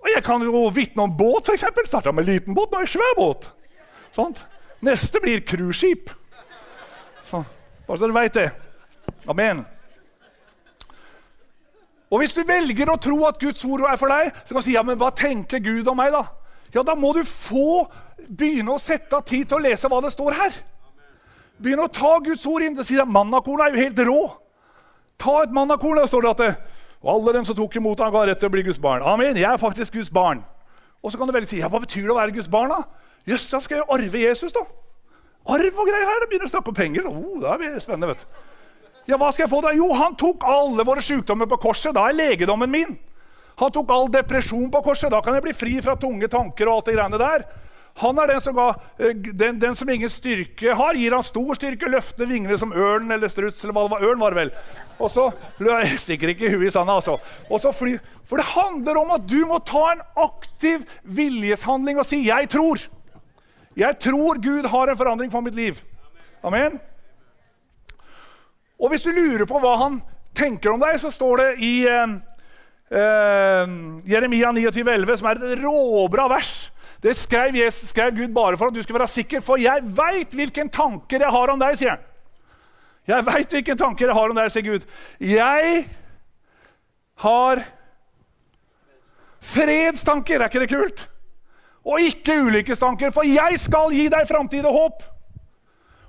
Og 0.00 0.12
jeg 0.12 0.24
kan 0.24 0.44
jo 0.44 0.66
vitne 0.72 1.04
om 1.04 1.16
båt, 1.20 1.52
f.eks. 1.52 1.68
Starta 1.88 2.16
med 2.16 2.28
liten 2.28 2.56
båt, 2.56 2.72
nå 2.72 2.80
er 2.80 2.88
det 2.88 2.96
svær 2.96 3.16
båt. 3.20 3.50
Sånt. 4.16 4.46
Neste 4.84 5.20
blir 5.20 5.44
cruiseskip. 5.44 6.12
Sånn. 7.28 7.44
Bare 7.84 8.00
så 8.00 8.06
dere 8.06 8.16
veit 8.16 8.40
det. 8.40 8.52
Amen. 9.28 9.64
Og 12.10 12.22
Hvis 12.22 12.34
du 12.36 12.44
velger 12.46 12.90
å 12.92 12.98
tro 13.02 13.18
at 13.26 13.40
Guds 13.42 13.64
ord 13.66 13.82
er 13.88 13.98
for 13.98 14.12
deg, 14.12 14.30
så 14.44 14.54
kan 14.54 14.62
du 14.62 14.66
si 14.68 14.76
ja, 14.76 14.84
men 14.86 14.98
hva 15.00 15.10
tenker 15.10 15.62
Gud 15.62 15.88
om 15.90 15.98
meg. 15.98 16.14
Da 16.14 16.24
Ja, 16.74 16.82
da 16.82 16.94
må 16.98 17.12
du 17.16 17.22
få 17.24 17.86
begynne 18.28 18.74
å 18.74 18.82
sette 18.82 19.16
av 19.16 19.24
tid 19.26 19.48
til 19.48 19.58
å 19.58 19.64
lese 19.64 19.88
hva 19.90 20.00
det 20.04 20.12
står 20.14 20.34
her. 20.36 20.56
Begynne 21.62 21.86
å 21.86 21.92
ta 21.92 22.18
Guds 22.20 22.44
ord 22.46 22.62
inn. 22.62 22.76
Det 22.76 22.84
sier 22.86 23.02
at 23.02 23.10
Mannakornet 23.10 23.66
er 23.66 23.74
jo 23.74 23.84
helt 23.84 24.02
rå. 24.06 24.20
Ta 25.16 25.42
et 25.42 25.54
mannakorn, 25.54 25.96
der 25.96 26.10
står 26.10 26.26
det 26.26 26.32
at 26.34 26.42
det, 26.42 26.50
og 27.00 27.12
alle 27.14 27.32
dem 27.38 27.46
som 27.48 27.56
tok 27.56 27.78
imot 27.78 28.00
ham, 28.04 28.12
ga 28.12 28.26
rett 28.28 28.40
til 28.42 28.50
å 28.50 28.52
bli 28.52 28.66
Guds 28.66 28.80
barn. 28.82 29.04
Amen. 29.06 29.38
Jeg 29.38 29.48
er 29.48 29.60
faktisk 29.60 29.94
Guds 29.96 30.10
barn. 30.12 30.42
Og 31.00 31.12
så 31.12 31.18
kan 31.18 31.28
du 31.28 31.32
velge 31.32 31.48
si 31.48 31.62
ja, 31.62 31.70
hva 31.72 31.80
betyr 31.80 32.04
det 32.04 32.12
å 32.12 32.18
være 32.18 32.34
Guds 32.36 32.50
barn. 32.52 32.74
da? 32.74 32.82
Jøss, 33.30 33.48
da 33.52 33.60
skal 33.64 33.80
jeg 33.80 33.88
arve 33.96 34.20
Jesus, 34.20 34.52
da. 34.52 34.66
Arv 35.46 35.80
og 35.80 35.88
greier 35.88 36.10
her. 36.10 36.20
Det 36.22 36.28
begynner 36.30 36.50
å 36.50 36.52
snakke 36.52 36.72
om 36.72 36.76
penger. 36.76 37.08
Oh, 37.08 37.38
det 37.40 37.56
blir 37.62 37.80
spennende, 37.80 38.12
vet 38.12 38.24
du. 38.24 38.44
Ja, 39.06 39.18
hva 39.20 39.30
skal 39.30 39.46
jeg 39.46 39.52
få 39.52 39.60
da? 39.62 39.74
Jo, 39.76 39.92
han 39.94 40.16
tok 40.18 40.44
alle 40.46 40.86
våre 40.86 41.02
sykdommer 41.04 41.46
på 41.50 41.60
korset. 41.68 41.94
Da 41.94 42.08
er 42.08 42.16
legedommen 42.18 42.70
min. 42.70 42.96
Han 43.60 43.72
tok 43.72 43.92
all 43.94 44.10
depresjon 44.12 44.66
på 44.72 44.82
korset. 44.84 45.12
Da 45.12 45.22
kan 45.24 45.36
jeg 45.36 45.44
bli 45.46 45.54
fri 45.56 45.76
fra 45.84 45.94
tunge 46.00 46.28
tanker 46.28 46.68
og 46.68 46.80
alt 46.80 46.90
det 46.90 46.96
greiene 46.98 47.20
der. 47.22 47.46
Han 48.02 48.18
er 48.20 48.28
den 48.28 48.42
som, 48.44 48.52
ga, 48.52 48.74
eh, 49.00 49.14
den, 49.16 49.60
den 49.60 49.76
som 49.78 49.88
ingen 49.88 50.10
styrke 50.12 50.74
har, 50.76 50.98
gir 51.00 51.14
han 51.16 51.24
stor 51.24 51.56
styrke, 51.56 51.88
løfter 51.88 52.28
vingene 52.28 52.58
som 52.60 52.74
ørn 52.76 53.08
eller 53.14 53.32
struts. 53.32 53.62
eller 53.64 53.72
hva 53.72 53.86
det 53.86 53.94
var. 53.94 54.04
Ørn 54.04 54.20
var 54.20 54.34
det 54.34 54.40
vel. 54.42 54.50
Og 55.00 55.12
så 55.14 55.30
jeg 55.64 56.02
stikker 56.02 56.34
ikke 56.34 56.50
huet 56.52 56.68
i 56.68 56.74
sanda, 56.74 56.98
altså. 56.98 57.16
Og 57.48 57.62
så 57.62 57.72
fly. 57.72 57.94
For 58.28 58.42
det 58.42 58.50
handler 58.50 59.00
om 59.00 59.14
at 59.16 59.24
du 59.30 59.38
må 59.48 59.62
ta 59.64 59.86
en 59.94 60.04
aktiv 60.26 60.84
viljeshandling 61.04 62.02
og 62.02 62.04
si 62.04 62.26
'jeg 62.26 62.50
tror'. 62.52 62.88
Jeg 63.76 63.98
tror 64.00 64.40
Gud 64.40 64.68
har 64.68 64.88
en 64.88 64.96
forandring 64.96 65.32
for 65.32 65.40
mitt 65.40 65.54
liv. 65.54 65.80
Amen. 66.44 66.80
Og 68.76 68.92
hvis 68.92 69.04
du 69.06 69.12
lurer 69.14 69.46
på 69.48 69.60
hva 69.62 69.74
han 69.80 70.00
tenker 70.36 70.74
om 70.74 70.80
deg, 70.82 70.98
så 71.00 71.10
står 71.12 71.42
det 71.42 71.50
i 71.64 71.74
eh, 71.88 72.16
eh, 72.92 73.76
Jeremia 74.12 74.52
29,11, 74.52 75.14
som 75.20 75.30
er 75.30 75.40
et 75.40 75.62
råbra 75.64 76.26
vers. 76.34 76.54
Det 77.02 77.14
skrev, 77.16 77.56
Jesus, 77.56 77.90
skrev, 77.92 78.12
Gud 78.16 78.34
bare 78.34 78.58
for 78.58 78.68
at 78.68 78.76
du 78.76 78.82
skulle 78.82 79.00
være 79.00 79.12
sikker, 79.12 79.40
for 79.44 79.60
jeg 79.60 79.84
veit 79.96 80.36
hvilken 80.36 80.72
tanker 80.72 81.24
jeg 81.24 81.32
har 81.32 81.52
om 81.52 81.60
deg, 81.60 81.78
sier 81.78 81.96
han. 81.96 82.04
Jeg 83.06 83.26
veit 83.28 83.52
hvilke 83.54 83.76
tanker 83.78 84.10
jeg 84.10 84.18
har 84.18 84.32
om 84.32 84.38
deg, 84.38 84.50
sier 84.50 84.66
Gud. 84.66 84.86
Jeg 85.22 85.84
har 87.22 87.62
fredstanker. 89.46 90.40
Er 90.40 90.50
ikke 90.50 90.64
det 90.64 90.72
kult? 90.72 91.04
Og 91.86 92.02
ikke 92.02 92.40
ulykkestanker, 92.42 93.12
for 93.14 93.28
jeg 93.28 93.60
skal 93.62 93.94
gi 93.94 94.08
deg 94.10 94.26
framtid 94.26 94.66
og 94.66 94.74
håp. 94.74 95.04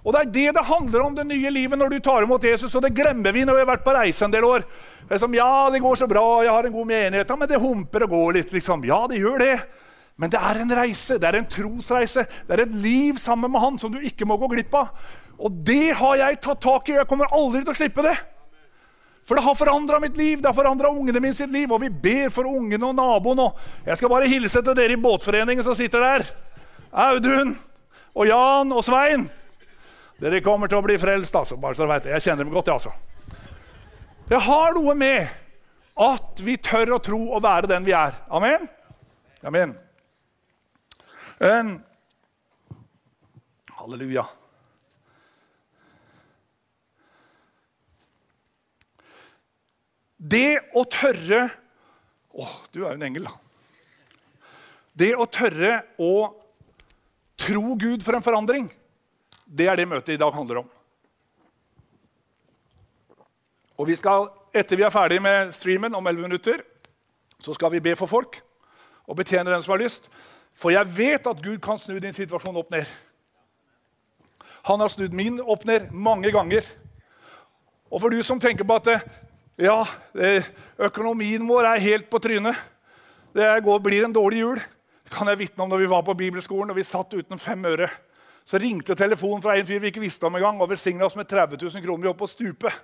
Og 0.07 0.13
Det 0.15 0.19
er 0.21 0.29
det 0.31 0.51
det 0.55 0.63
handler 0.63 1.01
om 1.03 1.15
det 1.15 1.25
nye 1.27 1.49
livet 1.51 1.79
når 1.79 1.91
du 1.91 1.99
tar 1.99 2.23
imot 2.23 2.43
Jesus. 2.47 2.71
Og 2.79 2.83
det 2.85 2.93
glemmer 2.95 3.33
vi 3.35 3.43
når 3.43 3.57
vi 3.57 3.63
har 3.65 3.73
vært 3.73 3.83
på 3.83 3.95
reise 3.97 4.23
en 4.23 4.31
del 4.31 4.45
år. 4.47 4.63
Det 5.03 5.17
er 5.17 5.19
som, 5.19 5.33
ja, 5.35 5.67
det 5.73 5.81
går 5.83 5.99
så 5.99 6.07
bra, 6.07 6.23
jeg 6.45 6.53
har 6.53 6.67
en 6.69 6.75
god 6.77 6.87
menighet, 6.87 7.27
ja, 7.27 7.35
men 7.35 7.49
det 7.51 7.59
humper 7.59 8.05
og 8.05 8.13
går 8.15 8.37
litt. 8.39 8.53
liksom. 8.55 8.85
Ja, 8.87 9.01
det 9.11 9.19
gjør 9.19 9.43
det. 9.43 9.57
Men 10.15 10.31
det 10.31 10.39
er 10.39 10.61
en 10.61 10.71
reise, 10.79 11.19
det 11.19 11.27
er 11.27 11.37
en 11.41 11.49
trosreise. 11.51 12.23
Det 12.47 12.55
er 12.55 12.63
et 12.63 12.73
liv 12.73 13.19
sammen 13.19 13.51
med 13.51 13.61
Han 13.61 13.77
som 13.77 13.91
du 13.91 13.99
ikke 13.99 14.25
må 14.25 14.39
gå 14.39 14.47
glipp 14.55 14.73
av. 14.79 14.95
Og 15.37 15.59
det 15.67 15.91
har 15.99 16.15
jeg 16.23 16.39
tatt 16.41 16.63
tak 16.63 16.87
i, 16.89 16.95
og 16.95 17.03
jeg 17.03 17.09
kommer 17.11 17.35
aldri 17.35 17.61
til 17.65 17.75
å 17.75 17.77
slippe 17.77 18.05
det. 18.07 18.15
For 19.27 19.35
det 19.35 19.43
har 19.43 19.57
forandra 19.59 19.99
mitt 19.99 20.15
liv, 20.15 20.39
det 20.39 20.47
har 20.47 20.55
forandra 20.55 20.87
ungene 20.87 21.19
mine 21.19 21.35
sitt 21.35 21.51
liv. 21.51 21.67
Og 21.67 21.83
vi 21.83 21.91
ber 21.91 22.31
for 22.31 22.47
ungene 22.47 22.87
og 22.87 22.95
naboen. 22.95 23.43
Og 23.43 23.59
jeg 23.85 23.99
skal 23.99 24.13
bare 24.13 24.31
hilse 24.31 24.63
til 24.63 24.77
dere 24.77 24.95
i 24.95 25.01
båtforeningen 25.03 25.67
som 25.67 25.75
sitter 25.75 25.99
der. 25.99 26.29
Audun 26.95 27.57
og 28.15 28.31
Jan 28.31 28.71
og 28.71 28.85
Svein. 28.87 29.27
Dere 30.17 30.41
kommer 30.41 30.69
til 30.69 30.80
å 30.80 30.86
bli 30.86 30.97
frelst, 30.97 31.36
altså. 31.38 31.60
bare 31.62 31.77
så 31.77 31.84
dere 31.84 31.97
vet 31.97 32.08
det. 32.08 32.15
Jeg 32.15 32.25
kjenner 32.25 32.47
dem 32.47 32.53
godt, 32.56 32.71
jeg, 32.71 32.80
altså. 32.80 32.93
Det 34.27 34.39
har 34.43 34.73
noe 34.75 34.95
med 34.97 35.27
at 36.08 36.41
vi 36.43 36.58
tør 36.62 36.95
å 36.97 37.03
tro 37.03 37.19
og 37.38 37.43
være 37.45 37.69
den 37.69 37.86
vi 37.86 37.93
er. 37.95 38.17
Amen? 38.34 38.65
Amen. 39.45 39.75
Um, 41.38 41.75
halleluja. 43.77 44.25
Det 50.17 50.58
å 50.73 50.82
tørre 50.89 51.45
Å, 52.38 52.45
du 52.69 52.84
er 52.84 52.91
jo 52.91 52.95
en 52.95 53.06
engel, 53.06 53.23
da. 53.25 53.32
Det 54.97 55.08
å 55.17 55.25
tørre 55.25 55.80
å 55.97 56.27
tro 57.38 57.63
Gud 57.82 58.03
for 58.06 58.17
en 58.17 58.25
forandring 58.25 58.67
det 59.47 59.67
er 59.67 59.79
det 59.79 59.88
møtet 59.88 60.15
i 60.15 60.19
dag 60.19 60.33
handler 60.33 60.62
om. 60.63 60.69
Og 63.77 63.88
vi 63.88 63.95
skal, 63.95 64.27
Etter 64.57 64.79
vi 64.79 64.86
er 64.88 64.93
ferdig 64.93 65.19
med 65.21 65.51
streamen 65.53 65.95
om 65.95 66.07
11 66.07 66.21
minutter, 66.21 66.63
så 67.39 67.53
skal 67.53 67.71
vi 67.71 67.83
be 67.83 67.93
for 67.95 68.10
folk 68.10 68.39
og 69.07 69.15
betjene 69.19 69.51
den 69.51 69.62
som 69.62 69.75
har 69.75 69.83
lyst. 69.83 70.07
For 70.57 70.73
jeg 70.73 70.89
vet 70.97 71.27
at 71.29 71.43
Gud 71.43 71.60
kan 71.62 71.79
snu 71.79 71.99
din 72.01 72.15
situasjon 72.15 72.57
opp 72.57 72.71
ned. 72.73 72.88
Han 74.67 74.81
har 74.81 74.89
snudd 74.91 75.13
min 75.15 75.38
opp 75.39 75.67
ned 75.69 75.91
mange 75.93 76.31
ganger. 76.33 76.65
Og 77.88 78.01
for 78.01 78.12
du 78.12 78.23
som 78.25 78.41
tenker 78.41 78.65
på 78.67 78.79
at 78.81 79.05
ja, 79.62 79.77
økonomien 80.89 81.45
vår 81.47 81.69
er 81.69 81.86
helt 81.86 82.10
på 82.10 82.19
trynet, 82.19 82.57
det 83.38 83.47
blir 83.86 84.03
en 84.03 84.15
dårlig 84.15 84.41
jul, 84.41 84.60
kan 85.13 85.29
jeg 85.29 85.39
vitne 85.39 85.63
om 85.63 85.69
når 85.69 85.83
vi 85.83 85.91
var 85.91 86.03
på 86.03 86.17
bibelskolen 86.17 86.73
og 86.73 86.79
vi 86.79 86.83
satt 86.83 87.13
uten 87.13 87.39
fem 87.39 87.63
øre. 87.69 87.88
Så 88.47 88.57
ringte 88.57 88.95
telefonen 88.95 89.41
fra 89.43 89.57
en 89.57 89.65
fyr 89.67 89.81
vi 89.83 89.89
ikke 89.91 89.99
visste 89.99 90.23
om 90.23 90.36
engang, 90.39 90.62
og 90.63 90.69
velsigna 90.71 91.03
oss 91.03 91.17
med 91.19 91.27
30 91.27 91.60
000 91.60 91.83
kroner. 91.83 92.05
Vi 92.05 92.12
oppe 92.13 92.23
på 92.23 92.29
stupet. 92.31 92.77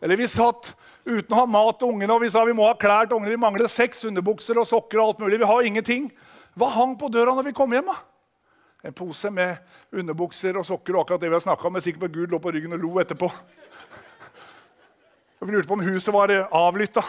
Eller 0.00 0.16
vi 0.16 0.28
satt 0.32 0.70
uten 1.04 1.34
å 1.34 1.42
ha 1.42 1.48
mat 1.48 1.76
til 1.80 1.92
ungene, 1.92 2.14
og 2.14 2.24
vi 2.24 2.30
sa 2.32 2.44
vi 2.48 2.54
må 2.56 2.64
ha 2.64 2.76
klær 2.80 3.04
til 3.04 3.18
ungene. 3.18 3.34
Vi 3.34 3.42
mangler 3.42 3.68
seks 3.68 4.00
underbukser 4.08 4.56
og 4.56 4.64
sokker 4.68 5.02
og 5.02 5.10
alt 5.10 5.20
mulig. 5.20 5.42
Vi 5.42 5.50
har 5.50 5.68
ingenting. 5.68 6.08
Hva 6.56 6.70
hang 6.72 6.94
på 6.96 7.10
døra 7.12 7.34
når 7.36 7.50
vi 7.50 7.54
kom 7.56 7.76
hjem? 7.76 7.92
da? 7.92 7.98
En 8.88 8.96
pose 8.96 9.28
med 9.34 9.60
underbukser 9.92 10.56
og 10.56 10.64
sokker 10.64 10.96
og 10.96 11.04
akkurat 11.04 11.20
det 11.20 11.28
vi 11.28 11.36
har 11.36 11.44
snakka 11.44 11.68
om. 11.68 11.76
Sikkert 11.76 11.82
er 11.82 11.86
sikker 11.90 12.04
på 12.06 12.12
Gud 12.16 12.32
lå 12.32 12.40
på 12.40 12.54
ryggen 12.56 12.78
og 12.78 12.80
lo 12.80 12.96
etterpå. 13.02 13.28
Vi 15.46 15.52
lurte 15.52 15.68
på 15.68 15.76
om 15.76 15.84
huset 15.84 16.14
var 16.14 16.32
avlytta. 16.32 17.02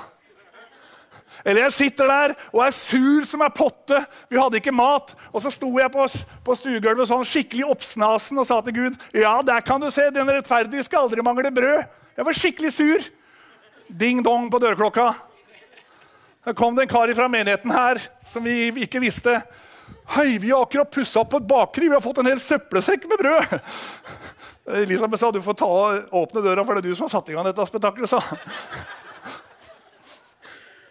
Eller 1.47 1.63
jeg 1.63 1.75
sitter 1.77 2.09
der 2.11 2.33
og 2.51 2.61
er 2.65 2.73
sur 2.75 3.23
som 3.27 3.43
ei 3.45 3.53
potte. 3.55 4.01
Vi 4.27 4.39
hadde 4.39 4.59
ikke 4.59 4.73
mat. 4.75 5.13
Og 5.31 5.39
så 5.43 5.51
sto 5.53 5.69
jeg 5.79 5.91
på, 5.93 6.07
på 6.43 6.55
stuegulvet 6.59 7.07
sånn 7.07 7.23
skikkelig 7.27 7.69
oppsnasen 7.71 8.41
og 8.41 8.49
sa 8.49 8.59
til 8.65 8.75
Gud 8.75 8.97
Ja, 9.15 9.37
der 9.45 9.63
kan 9.63 9.79
du 9.79 9.87
se, 9.93 10.09
den 10.11 10.27
rettferdige 10.27 10.83
skal 10.83 11.07
aldri 11.07 11.23
mangle 11.23 11.53
brød. 11.55 11.85
Jeg 12.17 12.27
var 12.27 12.41
skikkelig 12.41 12.73
sur. 12.75 13.07
Ding-dong 13.87 14.51
på 14.51 14.59
dørklokka. 14.59 15.13
Da 16.43 16.53
kom 16.55 16.75
det 16.75 16.85
en 16.85 16.91
kar 16.91 17.11
fra 17.15 17.29
menigheten 17.31 17.71
her 17.71 18.01
som 18.27 18.43
vi 18.43 18.67
ikke 18.83 18.99
visste. 19.03 19.39
Hei, 20.17 20.37
vi 20.39 20.51
har 20.51 20.63
akkurat 20.63 20.91
pussa 20.91 21.23
opp 21.23 21.31
på 21.31 21.39
et 21.39 21.47
bakeri. 21.47 21.87
Vi 21.87 21.95
har 21.95 22.03
fått 22.03 22.19
en 22.19 22.27
hel 22.27 22.39
søppelsekk 22.43 23.07
med 23.07 23.23
brød. 23.23 23.57
Elisabeth 24.83 25.23
sa 25.23 25.31
du 25.31 25.39
får 25.43 25.55
ta 25.63 25.67
åpne 26.11 26.43
døra, 26.43 26.63
for 26.67 26.75
det 26.75 26.83
er 26.83 26.91
du 26.91 26.95
som 26.95 27.07
har 27.07 27.15
satt 27.15 27.31
i 27.31 27.35
gang 27.35 27.47
dette 27.47 27.67
spetakkelet. 27.67 28.11
sa 28.11 28.19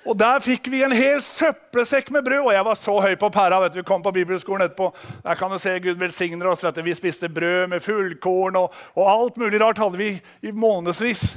og 0.06 0.18
Der 0.18 0.38
fikk 0.38 0.68
vi 0.70 0.84
en 0.86 0.94
hel 0.94 1.18
søppelsekk 1.22 2.12
med 2.14 2.24
brød. 2.24 2.46
Og 2.46 2.52
jeg 2.54 2.64
var 2.64 2.78
så 2.78 2.94
høy 3.00 3.14
på 3.18 3.28
pæra. 3.28 3.60
vet 3.60 3.74
du, 3.74 3.78
Vi 3.78 3.88
kom 3.88 4.02
på 4.02 4.12
bibelskolen 4.14 4.66
etterpå. 4.66 4.92
Der 5.24 5.34
kan 5.34 5.50
du 5.50 5.58
se 5.58 5.78
Gud 5.80 5.98
velsigner 5.98 6.46
oss. 6.46 6.64
vet 6.64 6.76
du. 6.76 6.82
Vi 6.82 6.94
spiste 6.94 7.28
brød 7.28 7.66
med 7.66 7.80
fullkorn 7.80 8.56
og, 8.56 8.72
og 8.94 9.10
alt 9.10 9.36
mulig 9.36 9.60
rart 9.60 9.78
hadde 9.78 9.98
vi 9.98 10.20
i 10.42 10.50
månedsvis. 10.50 11.36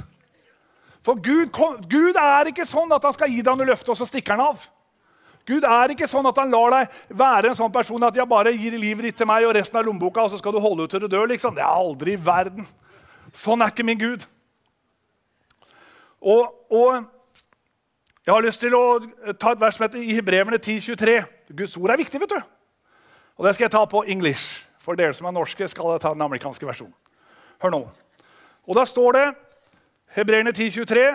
For 1.02 1.14
Gud, 1.14 1.50
kom, 1.50 1.76
Gud, 1.88 2.14
er 2.16 2.50
ikke 2.52 2.66
sånn 2.68 2.92
at 2.92 3.02
han 3.02 3.16
skal 3.16 3.30
gi 3.32 3.40
deg 3.42 3.56
noe 3.56 3.66
løfte, 3.66 3.90
og 3.90 3.96
så 3.96 4.06
stikker 4.06 4.36
han 4.36 4.52
av. 4.52 4.66
Gud 5.48 5.64
er 5.64 5.94
ikke 5.94 6.08
sånn 6.08 6.28
at 6.28 6.36
han 6.36 6.52
lar 6.52 6.74
deg 6.74 6.98
være 7.16 7.50
en 7.50 7.56
sånn 7.56 7.72
person 7.72 8.04
at 8.04 8.16
jeg 8.16 8.28
bare 8.28 8.52
gir 8.52 8.76
livet 8.78 9.08
ditt 9.08 9.16
til 9.16 9.26
meg 9.26 9.46
og 9.48 9.54
resten 9.56 9.80
av 9.80 9.86
lommeboka, 9.88 10.26
og 10.26 10.30
så 10.30 10.38
skal 10.38 10.52
du 10.52 10.60
holde 10.60 10.84
ut 10.84 10.92
til 10.92 11.00
du 11.00 11.08
dør. 11.08 11.26
liksom. 11.32 11.56
Det 11.56 11.64
er 11.64 11.72
aldri 11.72 12.14
i 12.14 12.20
verden. 12.20 12.68
Sånn 13.32 13.64
er 13.64 13.72
ikke 13.72 13.86
min 13.88 13.98
Gud. 13.98 14.26
Og, 16.20 16.52
og 16.68 17.08
jeg 18.30 18.36
har 18.36 18.44
lyst 18.46 18.60
til 18.62 18.74
å 18.78 18.82
ta 19.42 19.50
et 19.50 19.58
vers 19.58 19.74
som 19.74 19.82
heter 19.82 20.04
i 20.06 20.12
Hebreerne 20.14 20.54
10,23. 20.54 21.16
Guds 21.58 21.72
ord 21.80 21.90
er 21.90 21.98
viktig, 21.98 22.20
vet 22.22 22.30
du. 22.30 22.36
Og 23.40 23.46
det 23.46 23.56
skal 23.56 23.64
jeg 23.64 23.72
ta 23.74 23.80
på 23.90 24.04
English. 24.06 24.68
For 24.78 24.94
dere 24.94 25.16
som 25.18 25.26
er 25.26 25.34
norske, 25.34 25.66
skal 25.66 25.96
jeg 25.96 26.02
ta 26.04 26.12
den 26.14 26.22
amerikanske 26.22 26.68
versjonen. 26.68 26.94
Hør 27.58 27.74
nå. 27.74 27.80
Og 28.70 28.78
da 28.78 28.84
står 28.86 29.18
det 29.18 29.24
Hebreerne 30.14 30.52
10,23 30.54 31.08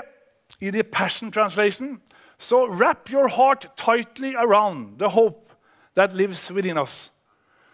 i 0.60 0.74
The 0.76 0.84
Passion 0.84 1.32
Translation. 1.32 2.02
So 2.36 2.66
wrap 2.68 3.08
your 3.08 3.32
heart 3.32 3.70
tightly 3.80 4.36
around 4.36 5.00
the 5.00 5.14
hope 5.16 5.56
that 5.96 6.12
lives 6.12 6.52
within 6.52 6.78
us. 6.78 7.14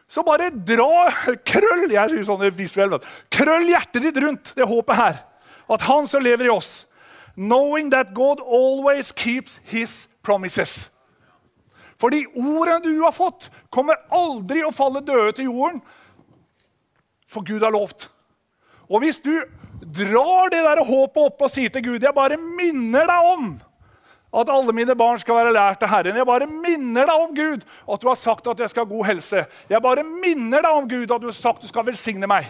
Så 0.06 0.21
bare 0.21 0.51
dra 0.54 1.10
krøll 1.49 1.89
jeg 1.89 2.30
sånn 2.30 2.45
visuell, 2.54 2.99
krøll 3.34 3.73
hjertet 3.73 4.06
ditt 4.06 4.21
rundt 4.21 4.54
det 4.54 4.69
håpet 4.69 5.01
her. 5.01 5.21
At 5.65 5.89
Han 5.89 6.06
som 6.06 6.21
lever 6.21 6.45
i 6.45 6.54
oss, 6.54 6.86
knowing 7.36 7.91
that 7.91 8.13
God 8.13 8.39
always 8.39 9.12
keeps 9.12 9.60
his 9.63 10.08
promises. 10.24 10.89
For 12.02 12.10
de 12.10 12.26
ordene 12.36 12.82
du 12.84 13.04
har 13.04 13.13
fått, 13.13 13.50
kommer 13.70 14.00
aldri 14.10 14.63
å 14.65 14.74
falle 14.74 15.04
døde 15.06 15.36
til 15.38 15.52
jorden, 15.52 15.82
for 17.30 17.46
Gud 17.46 17.62
har 17.63 17.74
lovt. 17.74 18.10
Og 18.89 19.04
hvis 19.04 19.22
du 19.24 19.36
drar 19.82 20.50
det 20.52 20.63
der 20.65 20.82
håpet 20.86 21.22
opp 21.22 21.44
og 21.46 21.50
sier 21.50 21.72
til 21.74 21.82
Gud 21.82 22.04
Jeg 22.04 22.13
bare 22.13 22.38
minner 22.38 23.08
deg 23.10 23.30
om 23.32 23.46
at 24.32 24.50
alle 24.52 24.74
mine 24.76 24.96
barn 24.96 25.20
skal 25.20 25.36
være 25.36 25.54
lært 25.56 25.82
av 25.84 25.91
Herren. 25.91 26.15
Jeg 26.15 26.28
bare 26.28 26.48
minner 26.48 27.08
deg 27.10 27.24
om 27.26 27.34
Gud, 27.36 27.65
at 27.67 28.02
du 28.02 28.08
har 28.08 28.20
sagt 28.20 28.48
at 28.48 28.62
jeg 28.63 28.72
skal 28.72 28.86
ha 28.86 28.91
god 28.91 29.08
helse. 29.10 29.44
Jeg 29.67 29.84
bare 29.84 30.06
minner 30.08 30.63
deg 30.63 30.78
om 30.78 30.88
Gud, 30.88 31.12
at 31.12 31.24
du 31.24 31.28
har 31.28 31.36
sagt 31.36 31.60
at 31.60 31.67
du 31.67 31.72
skal 31.72 31.88
velsigne 31.89 32.30
meg. 32.32 32.48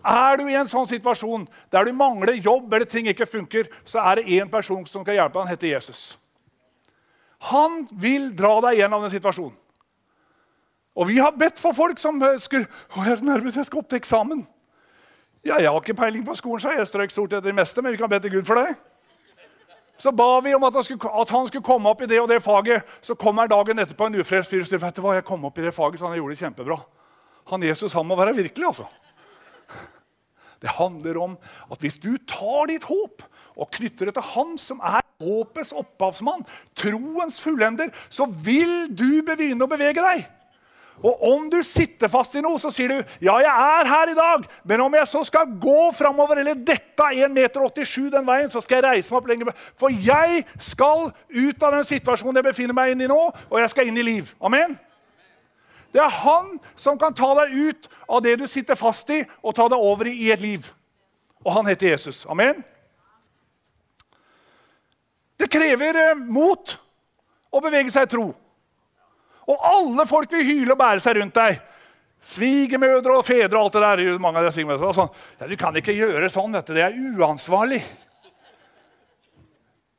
Er 0.00 0.38
du 0.40 0.46
i 0.48 0.56
en 0.56 0.68
sånn 0.70 0.88
situasjon 0.88 1.44
der 1.72 1.84
du 1.84 1.92
mangler 1.96 2.38
jobb 2.40 2.72
eller 2.72 2.88
ting 2.88 3.08
ikke 3.10 3.28
funker, 3.28 3.68
så 3.84 4.00
er 4.00 4.20
det 4.20 4.38
én 4.40 4.48
person 4.50 4.86
som 4.88 5.04
kan 5.04 5.16
hjelpe. 5.16 5.40
Han 5.42 5.50
heter 5.50 5.74
Jesus. 5.74 6.18
Han 7.50 7.82
vil 7.92 8.30
dra 8.36 8.58
deg 8.66 8.80
gjennom 8.80 9.04
den 9.04 9.12
situasjonen. 9.12 9.56
Og 11.00 11.06
vi 11.08 11.20
har 11.22 11.36
bedt 11.38 11.60
for 11.62 11.72
folk 11.72 12.00
som 12.02 12.18
skulle 12.42 12.66
Å, 12.66 13.04
jeg 13.06 13.14
er 13.14 13.22
nervøs, 13.24 13.56
jeg 13.56 13.68
skal 13.68 13.80
opp 13.80 13.88
til 13.88 14.00
eksamen. 14.00 14.42
Ja, 15.46 15.56
jeg 15.56 15.70
har 15.70 15.80
ikke 15.80 15.96
peiling 15.96 16.24
på 16.26 16.34
skolen, 16.36 16.60
så 16.60 16.74
jeg 16.74 16.88
strøk 16.88 17.12
stort 17.14 17.32
etter 17.32 17.48
det 17.48 17.56
meste, 17.56 17.80
men 17.80 17.94
vi 17.94 18.00
kan 18.00 18.10
be 18.10 18.18
til 18.20 18.34
Gud 18.34 18.48
for 18.48 18.60
det. 18.60 18.74
Så 20.00 20.12
ba 20.16 20.40
vi 20.44 20.52
om 20.56 20.64
at 20.64 20.76
han, 20.76 20.84
skulle, 20.84 21.12
at 21.22 21.32
han 21.32 21.46
skulle 21.48 21.64
komme 21.64 21.88
opp 21.88 22.00
i 22.00 22.08
det 22.08 22.20
og 22.20 22.28
det 22.28 22.40
faget. 22.44 22.88
Så 23.04 23.14
kommer 23.20 23.44
her 23.44 23.52
dagen 23.52 23.82
etterpå 23.82 24.08
en 24.08 24.16
ufrelst 24.20 24.52
fyr 24.52 24.64
og 24.64 24.68
sier 24.68 24.80
vet 24.80 24.96
du 24.96 25.02
hva, 25.04 25.14
jeg 25.18 25.26
kom 25.28 25.44
opp 25.44 25.60
i 25.60 25.64
det 25.64 25.74
faget, 25.76 26.00
så 26.00 26.08
han 26.08 26.16
gjorde 26.16 26.36
det 26.36 26.40
kjempebra. 26.40 26.78
Han 27.52 27.64
Jesus 27.64 27.96
han 27.96 28.08
må 28.08 28.16
være 28.16 28.36
virkelig, 28.36 28.66
altså. 28.66 28.86
Det 30.60 30.76
handler 30.76 31.20
om 31.20 31.36
at 31.72 31.80
hvis 31.80 31.98
du 32.00 32.14
tar 32.28 32.68
ditt 32.70 32.84
håp 32.88 33.24
og 33.60 33.70
knytter 33.76 34.08
det 34.08 34.16
til 34.16 34.28
Han 34.34 34.58
som 34.60 34.80
er 34.84 35.04
håpets 35.20 35.72
opphavsmann, 35.76 36.44
troens 36.76 37.40
fullender, 37.42 37.90
så 38.08 38.28
vil 38.28 38.88
du 38.88 39.22
begynne 39.26 39.64
å 39.64 39.70
bevege 39.70 40.04
deg. 40.04 40.28
Og 41.00 41.22
om 41.24 41.46
du 41.48 41.62
sitter 41.64 42.10
fast 42.12 42.34
i 42.36 42.42
noe, 42.44 42.60
så 42.60 42.68
sier 42.72 42.92
du 42.92 42.98
ja, 43.24 43.38
jeg 43.40 43.48
er 43.48 43.88
her 43.88 44.12
i 44.12 44.16
dag, 44.16 44.44
men 44.68 44.82
om 44.84 44.96
jeg 44.98 45.08
så 45.08 45.22
skal 45.24 45.48
gå 45.62 45.78
framover 45.96 46.42
eller 46.42 46.58
dette 46.58 47.06
1,87 47.08 47.32
meter 47.32 48.10
den 48.18 48.28
veien, 48.28 48.52
så 48.52 48.60
skal 48.60 48.80
jeg 48.80 48.88
reise 48.88 49.14
meg 49.14 49.22
opp 49.22 49.30
lenger. 49.30 49.64
For 49.80 49.88
jeg 49.92 50.44
skal 50.60 51.08
ut 51.08 51.64
av 51.64 51.78
den 51.78 51.88
situasjonen 51.88 52.42
jeg 52.42 52.50
befinner 52.50 52.76
meg 52.76 52.92
inn 52.92 53.06
i 53.06 53.10
nå, 53.10 53.20
og 53.48 53.60
jeg 53.62 53.72
skal 53.72 53.88
inn 53.88 54.00
i 54.00 54.04
liv. 54.04 54.34
Amen? 54.44 54.76
Det 55.90 56.02
er 56.02 56.18
han 56.22 56.58
som 56.78 56.98
kan 56.98 57.14
ta 57.16 57.32
deg 57.42 57.54
ut 57.54 57.88
av 58.08 58.22
det 58.22 58.36
du 58.38 58.46
sitter 58.50 58.78
fast 58.78 59.10
i, 59.10 59.24
og 59.42 59.56
ta 59.58 59.66
deg 59.70 59.78
over 59.78 60.10
i 60.10 60.30
et 60.30 60.42
liv. 60.42 60.68
Og 61.44 61.54
han 61.56 61.66
heter 61.66 61.94
Jesus. 61.94 62.22
Amen. 62.30 62.62
Det 65.40 65.48
krever 65.50 65.96
eh, 65.96 66.14
mot 66.20 66.76
å 67.50 67.62
bevege 67.64 67.90
seg 67.90 68.06
i 68.06 68.12
tro. 68.12 68.28
Og 69.50 69.66
alle 69.66 70.06
folk 70.06 70.30
vil 70.36 70.46
hyle 70.46 70.76
og 70.76 70.78
bære 70.78 71.02
seg 71.02 71.16
rundt 71.18 71.38
deg. 71.38 71.58
Svigermødre 72.30 73.16
og 73.16 73.24
fedre 73.24 73.56
og 73.56 73.64
alt 73.64 73.78
det 73.78 73.82
der. 73.86 74.18
mange 74.20 74.42
av 74.42 74.50
de 74.50 74.76
sånn. 74.94 75.08
Ja, 75.40 75.46
Du 75.48 75.56
kan 75.56 75.76
ikke 75.76 75.96
gjøre 75.96 76.28
sånn. 76.30 76.52
Dette. 76.52 76.76
Det 76.76 76.84
er 76.84 76.98
uansvarlig. 77.16 77.80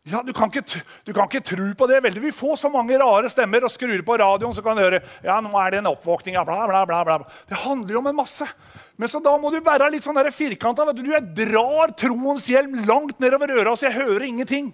Ja, 0.09 0.23
du 0.25 0.31
kan, 0.33 0.49
ikke, 0.49 0.81
du 1.05 1.11
kan 1.13 1.27
ikke 1.29 1.43
tro 1.45 1.67
på 1.77 1.87
det. 1.89 1.99
Vel, 2.01 2.15
vi 2.23 2.31
får 2.33 2.55
så 2.63 2.69
mange 2.73 2.97
rare 2.97 3.29
stemmer, 3.29 3.67
og 3.67 3.69
skrur 3.69 4.01
på 4.05 4.15
radioen, 4.17 4.53
så 4.57 4.63
kan 4.65 4.77
du 4.77 4.81
høre 4.81 5.03
ja, 5.21 5.35
nå 5.45 5.51
er 5.61 5.75
det 5.75 5.81
en 5.83 5.91
oppvåkning. 5.91 6.39
Ja, 6.39 6.45
bla, 6.47 6.63
bla, 6.65 6.81
bla, 6.89 7.03
bla. 7.05 7.19
Det 7.49 7.59
handler 7.61 7.93
jo 7.93 8.01
om 8.01 8.09
en 8.09 8.17
masse. 8.17 8.47
Men 8.97 9.11
så 9.11 9.21
da 9.21 9.35
må 9.37 9.51
du 9.53 9.59
være 9.61 9.91
litt 9.93 10.05
sånn 10.07 10.17
firkanta. 10.33 10.87
Du 10.97 11.05
jeg 11.05 11.29
drar 11.37 11.93
troens 11.93 12.49
hjelm 12.49 12.81
langt 12.89 13.21
nedover 13.21 13.53
øra, 13.59 13.75
så 13.77 13.91
jeg 13.91 13.99
hører 13.99 14.25
ingenting. 14.25 14.73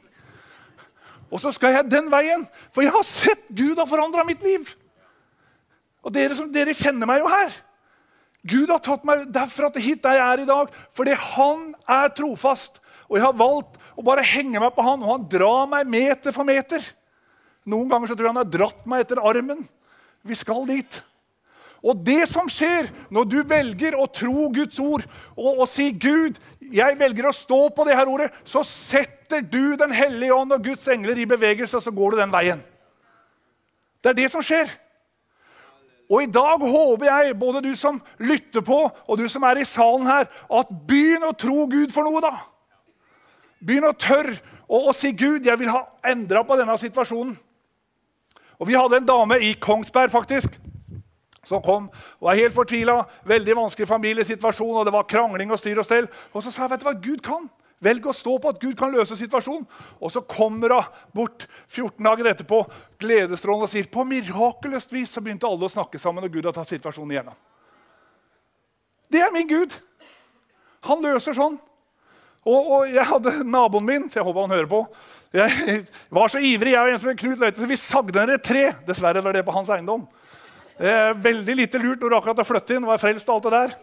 Og 1.27 1.43
så 1.43 1.51
skal 1.51 1.75
jeg 1.75 1.91
den 1.91 2.07
veien, 2.11 2.47
for 2.71 2.85
jeg 2.85 2.95
har 2.95 3.03
sett 3.03 3.51
Gud 3.51 3.75
har 3.75 3.89
forandra 3.89 4.23
mitt 4.23 4.43
liv. 4.47 4.71
Og 6.07 6.13
dere, 6.15 6.37
som, 6.39 6.47
dere 6.55 6.75
kjenner 6.77 7.09
meg 7.09 7.19
jo 7.19 7.27
her. 7.27 7.51
Gud 8.47 8.71
har 8.71 8.79
tatt 8.79 9.03
meg 9.03 9.27
derfra 9.35 9.67
til 9.75 9.83
hit 9.83 10.05
der 10.05 10.21
jeg 10.21 10.23
er 10.23 10.43
i 10.45 10.47
dag, 10.47 10.71
fordi 10.95 11.17
han 11.19 11.73
er 11.83 12.13
trofast. 12.15 12.79
Og 13.07 13.19
jeg 13.19 13.25
har 13.25 13.35
valgt 13.39 13.75
å 13.97 14.05
bare 14.05 14.25
henge 14.25 14.61
meg 14.61 14.73
på 14.75 14.85
han, 14.85 15.01
og 15.01 15.13
han 15.15 15.27
drar 15.31 15.67
meg 15.69 15.89
meter 15.89 16.35
for 16.35 16.47
meter. 16.47 16.83
Noen 17.67 17.89
ganger 17.91 18.11
så 18.11 18.15
tror 18.15 18.29
jeg 18.29 18.35
han 18.35 18.43
har 18.43 18.51
dratt 18.53 18.85
meg 18.89 19.03
etter 19.03 19.21
armen. 19.25 19.63
Vi 20.27 20.37
skal 20.37 20.67
dit. 20.69 20.99
Og 21.85 21.97
det 22.05 22.25
som 22.31 22.49
skjer 22.49 22.89
når 23.13 23.27
du 23.29 23.37
velger 23.47 23.97
å 23.97 24.07
tro 24.09 24.47
Guds 24.53 24.79
ord 24.81 25.03
og, 25.35 25.61
og 25.61 25.67
si 25.69 25.91
'Gud, 25.91 26.39
jeg 26.59 26.97
velger 26.99 27.29
å 27.29 27.35
stå 27.35 27.59
på 27.73 27.85
det 27.85 27.95
her 27.97 28.09
ordet', 28.09 28.31
så 28.43 28.63
setter 28.65 29.41
du 29.41 29.75
Den 29.75 29.91
hellige 29.91 30.33
ånd 30.33 30.53
og 30.55 30.63
Guds 30.63 30.87
engler 30.87 31.17
i 31.19 31.29
bevegelse, 31.29 31.77
og 31.77 31.83
så 31.83 31.91
går 31.91 32.11
du 32.11 32.17
den 32.17 32.33
veien. 32.33 32.61
Det 34.01 34.09
er 34.09 34.19
det 34.23 34.31
som 34.31 34.41
skjer. 34.41 34.69
Og 36.07 36.23
i 36.23 36.31
dag 36.31 36.61
håper 36.63 37.05
jeg, 37.05 37.39
både 37.39 37.61
du 37.61 37.73
som 37.75 37.99
lytter 38.19 38.63
på, 38.63 38.77
og 39.07 39.17
du 39.19 39.27
som 39.27 39.43
er 39.43 39.59
i 39.59 39.67
salen 39.67 40.07
her, 40.07 40.29
at 40.31 40.71
begynn 40.87 41.25
å 41.27 41.35
tro 41.35 41.65
Gud 41.67 41.91
for 41.91 42.07
noe, 42.07 42.23
da. 42.23 42.31
Begynn 43.59 43.87
å 43.89 43.95
tørre 43.97 44.37
å, 44.67 44.91
si 44.93 45.13
Gud, 45.15 45.45
jeg 45.45 45.59
vil 45.59 45.71
ha 45.71 45.85
endra 46.05 46.43
på 46.45 46.57
denne 46.59 46.75
situasjonen. 46.77 47.35
Og 48.57 48.67
Vi 48.67 48.75
hadde 48.75 48.99
en 48.99 49.07
dame 49.07 49.37
i 49.45 49.53
Kongsberg 49.61 50.11
faktisk, 50.11 50.57
som 51.47 51.61
kom 51.63 51.87
og 51.87 52.25
var 52.27 52.39
helt 52.39 52.55
fortvila. 52.55 53.03
Veldig 53.27 53.55
vanskelig 53.55 53.87
familiesituasjon, 53.87 54.75
og 54.81 54.85
det 54.85 54.93
var 54.93 55.07
krangling 55.07 55.53
og 55.53 55.61
styr 55.61 55.79
og 55.79 55.87
stell. 55.87 56.09
Og 56.33 56.43
så 56.43 56.51
sa 56.51 56.65
jeg 56.65 56.73
vet 56.73 56.83
du 56.83 56.87
hva 56.89 56.97
Gud 56.97 57.23
kan. 57.23 57.47
Velg 57.83 58.07
å 58.09 58.13
stå 58.15 58.33
på 58.41 58.49
at 58.49 58.59
Gud 58.59 58.73
kan 58.77 58.89
løse 58.91 59.15
situasjonen. 59.15 59.67
Og 60.01 60.11
så 60.11 60.23
kommer 60.25 60.73
hun 60.73 60.87
bort 61.13 61.45
14 61.69 62.01
dager 62.01 62.31
etterpå 62.31 62.63
gledesstrålende 62.99 63.69
og 63.69 63.71
sier 63.71 63.89
på 63.91 64.05
mirakuløst 64.07 64.95
vis 64.95 65.13
så 65.13 65.21
begynte 65.21 65.47
alle 65.47 65.69
å 65.69 65.71
snakke 65.71 66.01
sammen, 66.01 66.25
og 66.25 66.33
Gud 66.33 66.49
har 66.49 66.57
tatt 66.57 66.73
situasjonen 66.73 67.13
igjennom. 67.13 67.37
Det 69.13 69.21
er 69.23 69.31
min 69.31 69.47
Gud. 69.47 69.75
Han 70.89 71.05
løser 71.05 71.37
sånn. 71.37 71.59
Og, 72.47 72.69
og, 72.71 72.83
jeg 72.87 73.03
hadde 73.03 73.33
naboen 73.43 73.85
min 73.85 74.05
jeg 74.13 74.23
håper 74.23 74.45
han 74.45 74.55
hører 74.55 74.69
på, 74.71 74.85
jeg 75.35 75.81
var 76.17 76.31
så 76.31 76.39
ivrig. 76.39 76.71
jeg 76.71 76.79
og 76.79 76.93
en 76.93 77.01
som 77.01 77.17
Knut 77.19 77.41
Leite, 77.41 77.59
så 77.59 77.67
Vi 77.67 77.79
sagde 77.81 78.15
ned 78.15 78.37
et 78.37 78.45
tre. 78.47 78.69
Dessverre 78.87 79.23
var 79.23 79.35
det 79.35 79.43
på 79.45 79.55
hans 79.55 79.69
eiendom. 79.73 80.07
Er 80.79 81.17
veldig 81.17 81.55
lite 81.57 81.81
lurt 81.81 81.99
når 81.99 82.09
du 82.09 82.15
akkurat 82.15 82.39
har 82.39 82.47
flyttet 82.47 82.77
inn. 82.77 82.87
var 82.87 83.01
frelst 83.01 83.27
og 83.27 83.35
alt 83.35 83.47
det 83.47 83.53
der. 83.57 83.75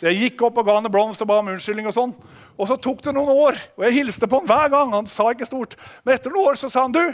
Så 0.00 0.08
jeg 0.08 0.18
gikk 0.24 0.42
opp 0.48 0.58
og 0.58 0.66
ga 0.66 0.78
han 0.78 0.88
en 0.88 0.92
blomst 0.92 1.22
og 1.22 1.28
ba 1.28 1.38
om 1.38 1.50
unnskyldning. 1.52 1.86
Og 1.86 1.94
sånn. 1.94 2.14
Og 2.56 2.68
så 2.68 2.76
tok 2.80 3.04
det 3.04 3.14
noen 3.14 3.30
år, 3.30 3.58
og 3.78 3.84
jeg 3.86 4.00
hilste 4.00 4.28
på 4.28 4.40
han 4.40 4.48
hver 4.48 4.72
gang. 4.72 4.94
Han 4.96 5.08
sa 5.08 5.30
ikke 5.30 5.48
stort. 5.48 5.76
Men 6.02 6.16
etter 6.16 6.32
noen 6.32 6.50
år 6.50 6.58
så 6.60 6.72
sa 6.72 6.86
han 6.88 6.96
du, 6.96 7.04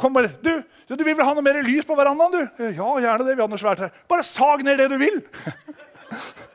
kommer, 0.00 0.26
du, 0.42 0.50
du 0.90 1.04
vil 1.04 1.14
vel 1.14 1.24
ha 1.24 1.36
noe 1.36 1.44
mer 1.44 1.60
lys 1.64 1.86
på 1.86 1.96
verandaen? 1.96 2.34
du? 2.34 2.64
Ja, 2.74 2.88
gjerne 3.04 3.28
det. 3.28 3.36
vi 3.36 3.44
hadde 3.44 3.52
noe 3.54 3.62
svært 3.62 3.84
her. 3.86 3.94
Bare 4.10 4.26
sag 4.26 4.64
ned 4.66 4.82
det 4.82 4.90
du 4.90 4.98
vil. 5.00 5.22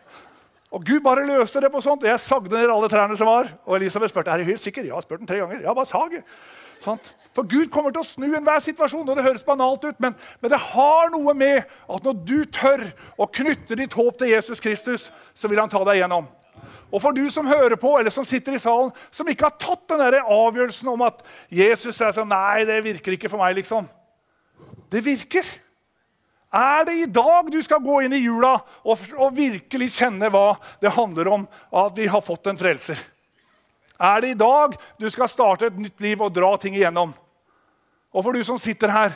og 0.69 0.85
Gud 0.85 1.01
bare 1.01 1.25
løste 1.25 1.61
det 1.63 1.71
på 1.73 1.81
sånt. 1.81 2.03
Og 2.05 2.09
jeg 2.11 2.21
sagde 2.21 2.53
ned 2.53 2.69
alle 2.69 2.89
trærne 2.89 3.17
som 3.17 3.27
var. 3.27 3.47
Og 3.65 3.79
Elisabeth 3.79 4.11
spurte 4.11 4.29
er 4.29 4.41
du 4.41 4.51
helt 4.51 4.61
sikker. 4.61 4.83
Ja, 4.83 4.91
jeg 4.91 4.97
har 4.99 5.05
spurt 5.05 5.23
den 5.23 5.29
tre 5.29 5.39
ganger. 5.41 5.63
Ja, 5.65 5.73
bare 5.73 5.89
sag. 5.89 6.19
Sånt. 6.79 7.09
For 7.33 7.47
Gud 7.49 7.71
kommer 7.73 7.93
til 7.93 8.03
å 8.03 8.07
snu 8.07 8.27
enhver 8.27 8.61
situasjon. 8.61 9.07
og 9.09 9.17
Det 9.17 9.25
høres 9.25 9.45
banalt 9.47 9.85
ut, 9.85 9.97
men, 9.99 10.13
men, 10.41 10.51
det 10.51 10.59
har 10.61 11.09
noe 11.13 11.33
med 11.37 11.63
at 11.65 12.05
når 12.05 12.19
du 12.21 12.37
tør 12.53 12.83
å 13.17 13.25
knytte 13.25 13.77
ditt 13.79 13.97
håp 13.97 14.19
til 14.19 14.33
Jesus 14.35 14.61
Kristus, 14.61 15.07
så 15.33 15.49
vil 15.49 15.61
han 15.61 15.71
ta 15.73 15.81
deg 15.87 16.03
gjennom. 16.03 16.29
Og 16.89 17.01
for 17.01 17.17
du 17.17 17.25
som 17.33 17.49
hører 17.49 17.77
på, 17.79 17.95
eller 17.97 18.13
som 18.13 18.25
sitter 18.25 18.57
i 18.57 18.61
salen, 18.61 18.91
som 19.13 19.27
ikke 19.29 19.49
har 19.49 19.57
tatt 19.61 19.87
den 19.89 20.01
der 20.01 20.21
avgjørelsen 20.21 20.89
om 20.89 21.05
at 21.05 21.21
Jesus 21.53 21.97
er 22.01 22.13
sånn 22.13 22.29
Nei, 22.29 22.65
det 22.69 22.79
virker 22.85 23.17
ikke 23.17 23.29
for 23.29 23.41
meg, 23.41 23.57
liksom. 23.57 23.89
Det 24.89 25.01
virker. 25.05 25.49
Er 26.49 26.85
det 26.87 26.95
i 26.97 27.05
dag 27.05 27.51
du 27.53 27.59
skal 27.61 27.81
gå 27.83 27.99
inn 28.05 28.15
i 28.17 28.23
jula 28.23 28.55
og, 28.81 29.01
og 29.19 29.35
virkelig 29.37 29.91
kjenne 29.99 30.31
hva 30.33 30.55
det 30.81 30.95
handler 30.95 31.29
om 31.29 31.47
at 31.69 31.97
vi 31.97 32.07
har 32.09 32.25
fått 32.25 32.49
en 32.49 32.57
frelser? 32.57 32.97
Er 33.99 34.21
det 34.23 34.31
i 34.33 34.39
dag 34.39 34.77
du 34.97 35.09
skal 35.11 35.29
starte 35.29 35.67
et 35.69 35.77
nytt 35.77 36.01
liv 36.01 36.21
og 36.23 36.33
dra 36.33 36.55
ting 36.57 36.77
igjennom? 36.77 37.11
Og 38.09 38.25
for 38.25 38.33
du 38.33 38.41
som 38.47 38.57
sitter 38.57 38.89
her, 38.89 39.13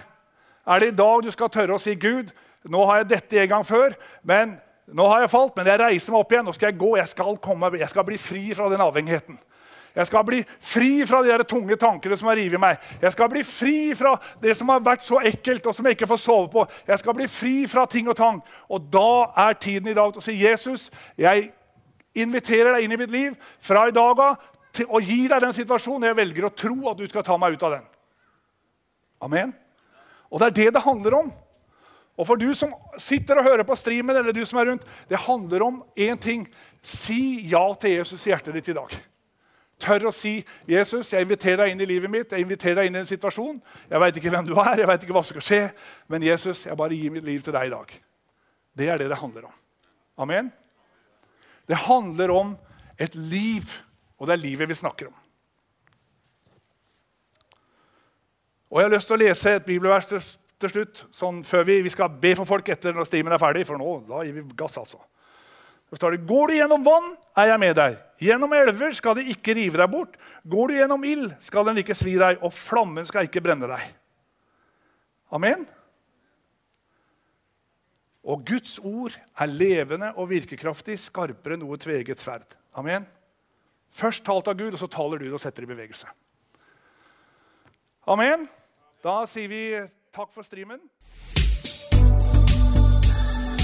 er 0.68 0.80
det 0.80 0.92
i 0.92 0.98
dag 0.98 1.24
du 1.24 1.32
skal 1.34 1.50
tørre 1.50 1.80
å 1.80 1.82
si 1.82 1.96
Gud, 1.98 2.30
nå 2.70 2.84
har 2.88 3.02
jeg 3.02 3.10
dette 3.16 3.42
en 3.42 3.50
gang 3.56 3.66
før, 3.68 3.96
men 4.22 4.54
nå 4.94 5.08
har 5.08 5.24
jeg 5.24 5.32
falt, 5.32 5.56
men 5.58 5.68
jeg 5.68 5.80
reiser 5.80 6.14
meg 6.14 6.22
opp 6.22 6.34
igjen. 6.34 6.46
Nå 6.48 6.54
skal 6.56 6.70
jeg 6.72 6.80
gå. 6.82 6.92
Jeg 7.00 7.10
skal, 7.12 7.38
komme, 7.44 7.72
jeg 7.80 7.90
skal 7.92 8.06
bli 8.08 8.18
fri 8.20 8.44
fra 8.56 8.68
den 8.72 8.84
avhengigheten. 8.84 9.38
Jeg 9.94 10.10
skal 10.10 10.24
bli 10.26 10.40
fri 10.60 11.06
fra 11.06 11.22
de 11.22 11.30
der 11.30 11.44
tunge 11.46 11.76
tankene 11.78 12.18
som 12.18 12.32
har 12.32 12.40
revet 12.40 12.62
meg. 12.62 12.80
Jeg 13.02 13.14
skal 13.14 13.30
bli 13.30 13.44
fri 13.46 13.94
fra 13.98 14.16
det 14.42 14.56
som 14.58 14.72
har 14.74 14.82
vært 14.82 15.06
så 15.06 15.20
ekkelt, 15.22 15.68
og 15.70 15.76
som 15.78 15.86
jeg 15.86 15.98
ikke 15.98 16.10
får 16.10 16.22
sove 16.24 16.48
på. 16.50 16.64
Jeg 16.88 17.00
skal 17.00 17.18
bli 17.18 17.28
fri 17.30 17.54
fra 17.70 17.86
ting 17.86 18.10
og 18.10 18.18
tang. 18.18 18.40
Og 18.74 18.88
da 18.94 19.30
er 19.46 19.54
tiden 19.54 19.92
i 19.92 19.98
dag 19.98 20.14
til 20.14 20.24
å 20.24 20.26
si, 20.26 20.34
'Jesus, 20.42 20.90
jeg 21.18 21.52
inviterer 22.16 22.74
deg 22.74 22.84
inn 22.84 22.92
i 22.92 22.98
mitt 22.98 23.12
liv 23.12 23.38
fra 23.60 23.88
i 23.88 23.92
dag 23.92 24.20
av 24.20 24.38
og 24.90 25.02
gir 25.02 25.30
deg 25.30 25.42
den 25.42 25.54
situasjonen. 25.54 26.08
Jeg 26.10 26.18
velger 26.18 26.46
å 26.46 26.56
tro 26.56 26.90
at 26.90 26.98
du 26.98 27.06
skal 27.08 27.24
ta 27.24 27.38
meg 27.38 27.54
ut 27.54 27.64
av 27.64 27.78
den. 27.78 27.86
Amen. 29.22 29.54
Og 30.32 30.40
det 30.40 30.48
er 30.48 30.58
det 30.58 30.74
det 30.74 30.82
handler 30.82 31.14
om. 31.14 31.32
Og 32.18 32.28
for 32.28 32.36
du 32.36 32.54
som 32.58 32.74
sitter 32.98 33.38
og 33.38 33.46
hører 33.46 33.66
på 33.66 33.78
streamen, 33.78 34.16
eller 34.16 34.34
du 34.34 34.46
som 34.46 34.60
er 34.62 34.72
rundt, 34.72 34.86
det 35.10 35.18
handler 35.18 35.66
om 35.66 35.84
én 35.98 36.18
ting. 36.18 36.48
Si 36.82 37.48
ja 37.50 37.74
til 37.80 38.00
Jesus 38.00 38.26
i 38.26 38.34
hjertet 38.34 38.54
ditt 38.54 38.70
i 38.70 38.78
dag. 38.78 38.94
Tør 39.84 40.08
å 40.08 40.16
si, 40.16 40.46
'Jesus, 40.68 41.12
jeg 41.12 41.28
inviterer 41.28 41.66
deg 41.66 41.74
inn 41.74 41.82
i 41.84 41.90
livet 41.90 42.12
mitt.' 42.12 42.32
Jeg 42.32 42.48
inviterer 42.48 42.82
deg 42.82 42.88
inn 42.88 42.96
i 42.96 43.04
en 43.04 43.10
situasjon. 43.10 43.62
Jeg 43.90 44.00
veit 44.00 44.18
ikke 44.18 44.32
hvem 44.32 44.48
du 44.48 44.54
er, 44.56 44.80
jeg 44.80 44.88
vet 44.88 45.04
ikke 45.04 45.14
hva 45.14 45.24
som 45.24 45.36
skal 45.36 45.48
skje, 45.48 45.64
men 46.08 46.24
Jesus, 46.24 46.66
jeg 46.66 46.78
bare 46.78 46.96
gir 46.96 47.12
mitt 47.12 47.28
liv 47.28 47.42
til 47.44 47.54
deg 47.54 47.68
i 47.68 47.74
dag. 47.74 47.96
Det 48.78 48.90
er 48.90 48.98
det 48.98 49.10
det 49.10 49.20
handler 49.20 49.50
om. 49.50 49.58
Amen. 50.18 50.54
Det 51.68 51.76
handler 51.76 52.32
om 52.32 52.58
et 53.00 53.16
liv 53.16 53.84
og 54.24 54.28
det 54.28 54.38
er 54.38 54.40
livet 54.40 54.70
vi 54.70 54.76
snakker 54.80 55.10
om. 55.10 55.16
Og 58.72 58.80
Jeg 58.80 58.88
har 58.88 58.94
lyst 58.96 59.10
til 59.10 59.18
å 59.18 59.22
lese 59.22 59.52
et 59.58 59.66
bibelvers 59.66 60.06
til, 60.08 60.22
til 60.64 60.72
slutt, 60.72 61.02
sånn 61.12 61.42
før 61.44 61.66
vi, 61.68 61.76
vi, 61.84 61.92
skal 61.92 62.14
be 62.22 62.32
for 62.40 62.48
folk 62.48 62.72
etter 62.72 62.96
når 62.96 63.10
stimen 63.10 63.36
er 63.36 63.42
ferdig. 63.42 63.66
For 63.68 63.78
nå 63.78 63.98
da 64.08 64.24
gir 64.24 64.38
vi 64.38 64.46
gass, 64.58 64.80
altså. 64.80 65.02
Så 65.94 65.98
står 65.98 66.12
det 66.12 66.26
Går 66.26 66.48
du 66.48 66.56
gjennom 66.58 66.82
vann, 66.82 67.12
er 67.38 67.52
jeg 67.52 67.62
med 67.62 67.76
deg. 67.78 67.98
Gjennom 68.18 68.54
elver 68.58 68.96
skal 68.98 69.14
de 69.20 69.28
ikke 69.30 69.54
rive 69.54 69.78
deg 69.78 69.92
bort. 69.94 70.16
Går 70.50 70.72
du 70.72 70.74
gjennom 70.80 71.06
ild, 71.06 71.28
skal 71.38 71.68
den 71.70 71.78
ikke 71.84 71.94
svi 71.94 72.16
deg, 72.18 72.40
og 72.42 72.50
flammen 72.50 73.06
skal 73.06 73.28
ikke 73.28 73.44
brenne 73.46 73.70
deg. 73.70 73.92
Amen. 75.38 75.68
Og 78.26 78.42
Guds 78.48 78.80
ord 78.82 79.14
er 79.38 79.54
levende 79.54 80.10
og 80.18 80.32
virkekraftig, 80.34 80.98
skarpere 80.98 81.60
enn 81.60 81.62
noe 81.62 81.78
tveget 81.78 82.26
sverd. 82.26 82.58
Amen. 82.74 83.06
Først 83.94 84.26
talt 84.26 84.50
av 84.50 84.58
Gud, 84.58 84.74
og 84.74 84.82
så 84.82 84.90
taler 84.90 85.22
du 85.22 85.28
det 85.28 85.38
og 85.38 85.46
setter 85.46 85.62
det 85.62 85.70
i 85.70 85.76
bevegelse. 85.76 86.10
Amen. 88.10 88.50
Da 89.06 89.20
sier 89.30 89.46
vi 89.46 89.66
takk 90.10 90.34
for 90.34 90.42
streamen. 90.42 90.82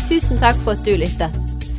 Tusen 0.05 0.37
takk 0.37 0.61
for 0.61 0.77
at 0.77 0.85
du 0.85 0.93
lyttet. 0.93 1.58